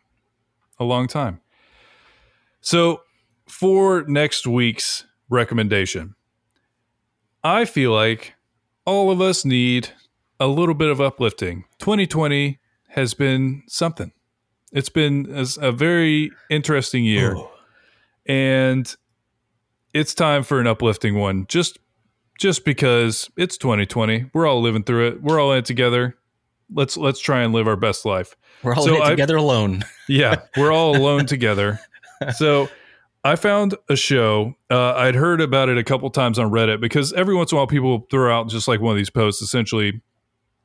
a 0.80 0.84
long 0.84 1.08
time. 1.08 1.40
So 2.60 3.04
for 3.48 4.04
next 4.08 4.46
week's 4.46 5.06
recommendation, 5.32 6.13
I 7.44 7.65
feel 7.65 7.91
like 7.91 8.36
all 8.86 9.10
of 9.10 9.20
us 9.20 9.44
need 9.44 9.89
a 10.39 10.46
little 10.48 10.76
bit 10.76 10.89
of 10.89 11.02
uplifting. 11.02 11.65
2020 11.80 12.60
has 12.89 13.13
been 13.15 13.63
something. 13.67 14.12
It's 14.72 14.89
been 14.89 15.28
a, 15.60 15.72
very 15.72 16.32
interesting 16.50 17.04
year. 17.04 17.36
Ooh. 17.36 17.48
and 18.26 18.96
it's 19.94 20.13
time 20.13 20.44
for 20.44 20.60
an 20.62 20.67
uplifting 20.67 21.15
one 21.15 21.46
just 21.48 21.78
just 22.39 22.63
because 22.63 23.30
it's 23.36 23.58
2020 23.58 24.30
we're 24.34 24.48
all 24.48 24.62
living 24.62 24.84
through 24.84 25.08
it 25.08 25.22
we're 25.22 25.39
all 25.39 25.52
in 25.52 25.58
it 25.58 25.65
together 25.65 26.15
let's 26.74 26.96
let's 26.96 27.20
try 27.20 27.41
and 27.41 27.52
live 27.54 27.67
our 27.67 27.76
best 27.76 28.06
life 28.06 28.36
We're 28.63 28.74
all 28.76 28.84
So 28.86 28.96
in 28.96 29.02
it 29.02 29.04
I- 29.06 29.10
together 29.10 29.36
alone. 29.36 29.84
yeah 30.08 30.41
we're 30.56 30.72
all 30.72 30.96
alone 31.02 31.26
together 31.26 31.80
so 32.38 32.70
i 33.24 33.36
found 33.36 33.76
a 33.90 33.96
show 33.96 34.54
uh, 34.70 34.94
i'd 34.96 35.16
heard 35.16 35.42
about 35.42 35.70
it 35.70 35.78
a 35.78 35.84
couple 35.84 36.10
times 36.10 36.40
on 36.40 36.50
reddit 36.52 36.80
because 36.82 37.14
every 37.14 37.36
once 37.36 37.52
in 37.52 37.56
a 37.56 37.60
while 37.60 37.68
people 37.68 38.08
throw 38.10 38.36
out 38.36 38.50
just 38.50 38.68
like 38.68 38.80
one 38.82 38.92
of 38.92 38.98
these 38.98 39.10
posts 39.10 39.42
essentially 39.42 40.02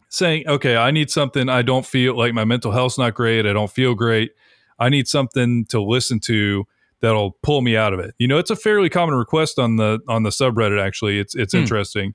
saying 0.09 0.47
okay 0.49 0.77
i 0.77 0.91
need 0.91 1.11
something 1.11 1.49
i 1.49 1.63
don't 1.63 1.85
feel 1.87 2.17
like 2.17 2.33
my 2.33 2.45
mental 2.45 2.73
health's 2.73 2.99
not 2.99 3.15
great 3.15 3.47
i 3.47 3.53
don't 3.53 3.71
feel 3.71 3.95
great 3.95 4.33
i 4.79 4.89
need 4.89 5.07
something 5.07 5.65
to 5.67 5.81
listen 5.83 6.19
to 6.21 6.65
that'll 7.01 7.33
pull 7.43 7.61
me 7.61 7.77
out 7.77 7.93
of 7.93 8.01
it 8.01 8.15
you 8.19 8.27
know 8.27 8.39
it's 8.39 8.51
a 8.51 8.57
fairly 8.57 8.89
common 8.89 9.15
request 9.15 9.59
on 9.59 9.77
the 9.77 9.99
on 10.09 10.23
the 10.23 10.31
subreddit 10.31 10.81
actually 10.81 11.19
it's 11.19 11.35
it's 11.35 11.53
Hmm. 11.53 11.61
interesting 11.61 12.15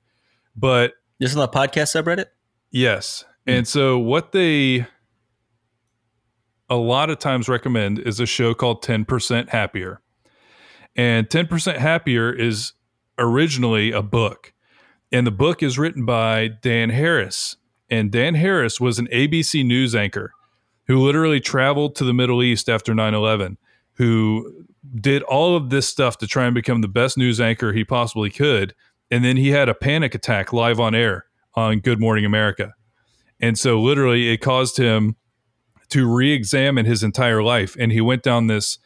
but 0.56 0.92
This 1.18 1.30
is 1.30 1.36
the 1.36 1.48
podcast 1.48 1.94
subreddit. 1.96 2.26
Yes. 2.70 3.24
Hmm. 3.46 3.50
And 3.54 3.68
so 3.68 3.98
what 3.98 4.32
they 4.32 4.86
a 6.68 6.76
lot 6.76 7.08
of 7.08 7.18
times 7.18 7.48
recommend 7.48 7.98
is 8.00 8.20
a 8.20 8.26
show 8.26 8.52
called 8.52 8.82
10% 8.84 9.48
Happier. 9.48 10.01
And 10.96 11.28
10% 11.28 11.78
Happier 11.78 12.32
is 12.32 12.72
originally 13.18 13.92
a 13.92 14.02
book. 14.02 14.52
And 15.10 15.26
the 15.26 15.32
book 15.32 15.62
is 15.62 15.78
written 15.78 16.04
by 16.04 16.48
Dan 16.48 16.90
Harris. 16.90 17.56
And 17.90 18.10
Dan 18.10 18.34
Harris 18.34 18.80
was 18.80 18.98
an 18.98 19.06
ABC 19.08 19.64
news 19.64 19.94
anchor 19.94 20.32
who 20.86 20.98
literally 20.98 21.40
traveled 21.40 21.94
to 21.96 22.04
the 22.04 22.14
Middle 22.14 22.42
East 22.42 22.68
after 22.68 22.94
9 22.94 23.14
11, 23.14 23.58
who 23.94 24.64
did 24.96 25.22
all 25.24 25.56
of 25.56 25.70
this 25.70 25.88
stuff 25.88 26.18
to 26.18 26.26
try 26.26 26.46
and 26.46 26.54
become 26.54 26.80
the 26.80 26.88
best 26.88 27.16
news 27.16 27.40
anchor 27.40 27.72
he 27.72 27.84
possibly 27.84 28.30
could. 28.30 28.74
And 29.10 29.24
then 29.24 29.36
he 29.36 29.50
had 29.50 29.68
a 29.68 29.74
panic 29.74 30.14
attack 30.14 30.52
live 30.52 30.80
on 30.80 30.94
air 30.94 31.26
on 31.54 31.80
Good 31.80 32.00
Morning 32.00 32.24
America. 32.24 32.74
And 33.40 33.58
so 33.58 33.80
literally 33.80 34.32
it 34.32 34.38
caused 34.38 34.78
him 34.78 35.16
to 35.90 36.10
re-examine 36.10 36.86
his 36.86 37.02
entire 37.02 37.42
life 37.42 37.76
and 37.78 37.92
he 37.92 38.00
went 38.00 38.22
down 38.22 38.46
this 38.46 38.78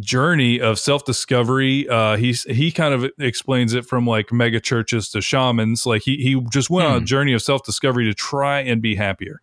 journey 0.00 0.60
of 0.60 0.78
self-discovery 0.78 1.88
uh 1.88 2.16
he's 2.18 2.42
he 2.44 2.70
kind 2.70 2.92
of 2.92 3.10
explains 3.18 3.72
it 3.72 3.86
from 3.86 4.06
like 4.06 4.30
mega 4.30 4.60
churches 4.60 5.08
to 5.08 5.20
shamans 5.22 5.86
like 5.86 6.02
he 6.02 6.16
he 6.18 6.38
just 6.50 6.68
went 6.68 6.86
on 6.86 6.96
a 6.96 6.98
Hmm. 6.98 7.04
journey 7.06 7.32
of 7.32 7.40
self-discovery 7.40 8.04
to 8.04 8.12
try 8.12 8.60
and 8.60 8.82
be 8.82 8.96
happier 8.96 9.40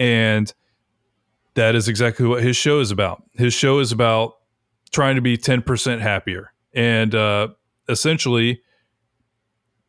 and 0.00 0.54
that 1.52 1.74
is 1.74 1.86
exactly 1.86 2.26
what 2.26 2.42
his 2.42 2.56
show 2.56 2.80
is 2.80 2.90
about 2.90 3.22
his 3.34 3.52
show 3.52 3.78
is 3.78 3.92
about 3.92 4.36
trying 4.90 5.16
to 5.16 5.20
be 5.20 5.36
10% 5.36 6.00
happier 6.00 6.52
and 6.72 7.14
uh 7.14 7.48
essentially 7.88 8.62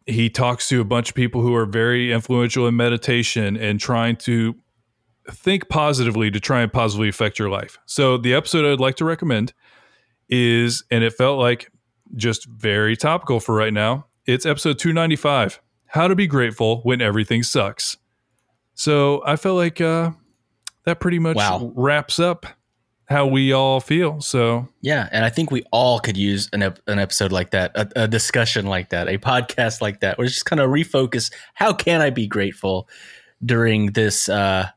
he 0.05 0.29
talks 0.29 0.67
to 0.69 0.81
a 0.81 0.83
bunch 0.85 1.09
of 1.09 1.15
people 1.15 1.41
who 1.41 1.55
are 1.55 1.65
very 1.65 2.11
influential 2.11 2.67
in 2.67 2.75
meditation 2.75 3.57
and 3.57 3.79
trying 3.79 4.15
to 4.17 4.55
think 5.31 5.67
positively 5.69 6.29
to 6.29 6.39
try 6.39 6.61
and 6.61 6.71
positively 6.71 7.09
affect 7.09 7.39
your 7.39 7.49
life. 7.49 7.79
So 7.87 8.15
the 8.17 8.35
episode 8.35 8.71
I'd 8.71 8.79
like 8.79 8.95
to 8.97 9.05
recommend 9.05 9.53
is, 10.29 10.83
and 10.91 11.03
it 11.03 11.13
felt 11.13 11.39
like 11.39 11.71
just 12.15 12.45
very 12.47 12.95
topical 12.95 13.39
for 13.39 13.55
right 13.55 13.73
now. 13.73 14.05
It's 14.25 14.45
episode 14.45 14.79
295 14.79 15.61
How 15.87 16.07
to 16.07 16.15
Be 16.15 16.27
Grateful 16.27 16.81
When 16.81 17.01
Everything 17.01 17.43
Sucks. 17.43 17.97
So 18.73 19.21
I 19.25 19.35
felt 19.35 19.57
like 19.57 19.79
uh, 19.81 20.11
that 20.85 20.99
pretty 20.99 21.19
much 21.19 21.35
Wow. 21.37 21.71
wraps 21.75 22.19
up 22.19 22.45
how 23.07 23.27
we 23.27 23.53
all 23.53 23.79
feel. 23.79 24.19
So 24.19 24.67
Yeah, 24.81 25.07
and 25.11 25.23
I 25.23 25.29
think 25.29 25.51
we 25.51 25.63
all 25.71 25.99
could 25.99 26.17
use 26.17 26.49
an 26.53 26.63
ep- 26.63 26.79
an 26.87 26.97
episode 26.97 27.31
like 27.31 27.51
that, 27.51 27.71
a, 27.75 28.03
a 28.03 28.07
discussion 28.07 28.65
like 28.65 28.89
that, 28.89 29.07
a 29.07 29.17
podcast 29.19 29.79
like 29.79 29.99
that, 29.99 30.17
where 30.17 30.25
it's 30.25 30.33
just 30.33 30.45
kind 30.47 30.59
of 30.59 30.69
refocus. 30.71 31.31
How 31.53 31.71
can 31.71 32.01
I 32.01 32.09
be 32.09 32.25
grateful 32.25 32.89
during 33.45 33.91
this 33.91 34.27
uh, 34.27 34.69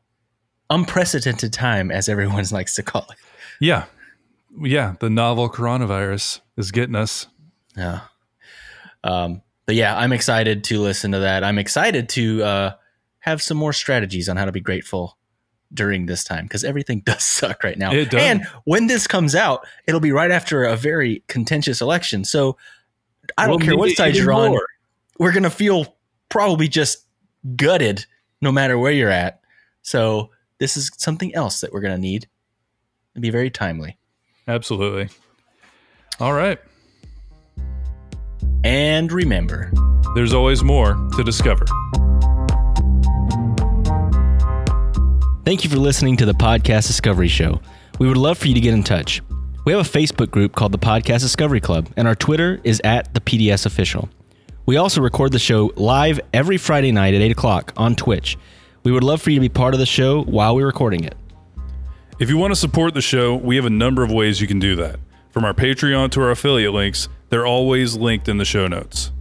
unprecedented 0.70 1.52
time, 1.52 1.90
as 1.90 2.08
everyone 2.08 2.44
likes 2.52 2.74
to 2.76 2.82
call 2.82 3.06
it? 3.11 3.16
yeah, 3.61 3.87
yeah, 4.62 4.94
the 5.01 5.11
novel 5.11 5.49
coronavirus 5.51 6.40
is 6.57 6.71
getting 6.73 6.94
us. 6.94 7.27
Yeah. 7.77 8.01
Um, 9.05 9.42
but 9.66 9.75
yeah, 9.75 9.97
I'm 9.97 10.12
excited 10.12 10.64
to 10.64 10.81
listen 10.81 11.12
to 11.12 11.21
that. 11.21 11.44
I'm 11.44 11.59
excited 11.59 12.09
to 12.11 12.42
uh, 12.42 12.73
have 13.21 13.42
some 13.42 13.57
more 13.57 13.73
strategies 13.73 14.29
on 14.29 14.37
how 14.37 14.44
to 14.44 14.53
be 14.53 14.61
grateful 14.61 15.16
during 15.75 16.07
this 16.07 16.25
time 16.25 16.44
because 16.44 16.64
everything 16.64 17.01
does 17.07 17.23
suck 17.23 17.62
right 17.62 17.79
now. 17.79 17.92
It 17.92 18.11
does. 18.11 18.23
And 18.23 18.44
when 18.64 18.87
this 18.87 19.07
comes 19.07 19.35
out, 19.35 19.66
it'll 19.87 20.01
be 20.01 20.12
right 20.12 20.31
after 20.31 20.64
a 20.64 20.77
very 20.77 21.23
contentious 21.29 21.81
election. 21.81 22.25
So 22.25 22.57
I 23.37 23.47
don't 23.47 23.59
Well, 23.59 23.66
care 23.66 23.77
what 23.77 23.90
side 23.97 24.16
you're 24.16 24.33
on. 24.33 24.51
more. 24.51 24.66
We're 25.18 25.33
gonna 25.33 25.51
feel 25.51 25.97
probably 26.31 26.68
just 26.68 27.05
gutted 27.57 28.07
no 28.40 28.51
matter 28.51 28.79
where 28.79 28.92
you're 28.92 29.11
at. 29.11 29.40
So 29.83 30.31
this 30.59 30.77
is 30.77 30.90
something 30.97 31.35
else 31.35 31.61
that 31.61 31.73
we're 31.73 31.81
gonna 31.81 31.99
need. 31.99 32.27
It'd 33.14 33.23
be 33.23 33.31
very 33.31 33.51
timely. 33.51 33.99
Absolutely. 34.48 35.08
All 36.18 36.32
right. 36.32 36.58
And 38.64 39.12
remember, 39.12 39.70
there's 40.14 40.32
always 40.32 40.64
more 40.64 40.94
to 41.16 41.22
discover. 41.22 41.64
Thank 45.44 45.64
you 45.64 45.70
for 45.70 45.76
listening 45.76 46.16
to 46.16 46.26
the 46.26 46.34
Podcast 46.34 46.87
Discovery 46.87 47.28
Show. 47.28 47.61
We 47.98 48.08
would 48.08 48.16
love 48.16 48.38
for 48.38 48.48
you 48.48 48.54
to 48.54 48.61
get 48.61 48.74
in 48.74 48.82
touch. 48.82 49.22
We 49.64 49.72
have 49.72 49.87
a 49.87 49.88
Facebook 49.88 50.30
group 50.30 50.54
called 50.54 50.72
the 50.72 50.78
Podcast 50.78 51.20
Discovery 51.20 51.61
Club, 51.61 51.88
and 51.96 52.08
our 52.08 52.14
Twitter 52.14 52.61
is 52.64 52.80
at 52.84 53.12
the 53.14 53.20
PDS 53.20 53.66
Official. 53.66 54.08
We 54.66 54.76
also 54.76 55.00
record 55.00 55.32
the 55.32 55.38
show 55.38 55.72
live 55.76 56.20
every 56.32 56.56
Friday 56.58 56.92
night 56.92 57.14
at 57.14 57.20
8 57.20 57.32
o'clock 57.32 57.72
on 57.76 57.96
Twitch. 57.96 58.37
We 58.82 58.92
would 58.92 59.04
love 59.04 59.20
for 59.20 59.30
you 59.30 59.37
to 59.37 59.40
be 59.40 59.48
part 59.48 59.74
of 59.74 59.80
the 59.80 59.87
show 59.87 60.22
while 60.22 60.54
we're 60.54 60.66
recording 60.66 61.04
it. 61.04 61.14
If 62.18 62.28
you 62.28 62.37
want 62.37 62.50
to 62.50 62.57
support 62.57 62.94
the 62.94 63.00
show, 63.00 63.37
we 63.37 63.54
have 63.54 63.64
a 63.64 63.70
number 63.70 64.02
of 64.02 64.11
ways 64.11 64.40
you 64.40 64.48
can 64.48 64.59
do 64.59 64.74
that. 64.74 64.98
From 65.31 65.44
our 65.44 65.54
Patreon 65.54 66.11
to 66.11 66.20
our 66.22 66.33
affiliate 66.33 66.72
links, 66.72 67.09
they're 67.28 67.46
always 67.46 67.94
linked 67.94 68.28
in 68.28 68.38
the 68.38 68.44
show 68.44 68.66
notes. 68.66 69.12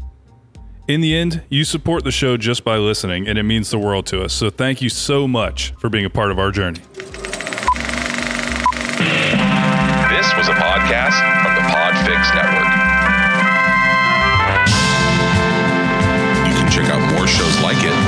In 0.88 1.02
the 1.02 1.16
end, 1.16 1.44
you 1.48 1.64
support 1.64 2.04
the 2.04 2.12
show 2.12 2.38
just 2.38 2.64
by 2.64 2.78
listening, 2.78 3.28
and 3.28 3.38
it 3.38 3.44
means 3.44 3.70
the 3.70 3.78
world 3.78 4.08
to 4.08 4.24
us. 4.24 4.34
So 4.34 4.50
thank 4.50 4.82
you 4.82 4.90
so 4.90 5.28
much 5.28 5.76
for 5.78 5.90
being 5.90 6.06
a 6.06 6.10
part 6.10 6.32
of 6.32 6.40
our 6.40 6.50
journey. 6.50 6.80
This 6.80 7.06
was 10.36 10.48
a 10.48 10.58
podcast 10.58 11.22
from 11.44 11.54
the 11.54 11.62
Podfix 11.70 12.34
Network. 12.34 12.66
You 16.48 16.54
can 16.56 16.72
check 16.72 16.90
out 16.90 17.14
more 17.14 17.28
shows 17.28 17.62
like 17.62 17.78
it. 17.78 18.07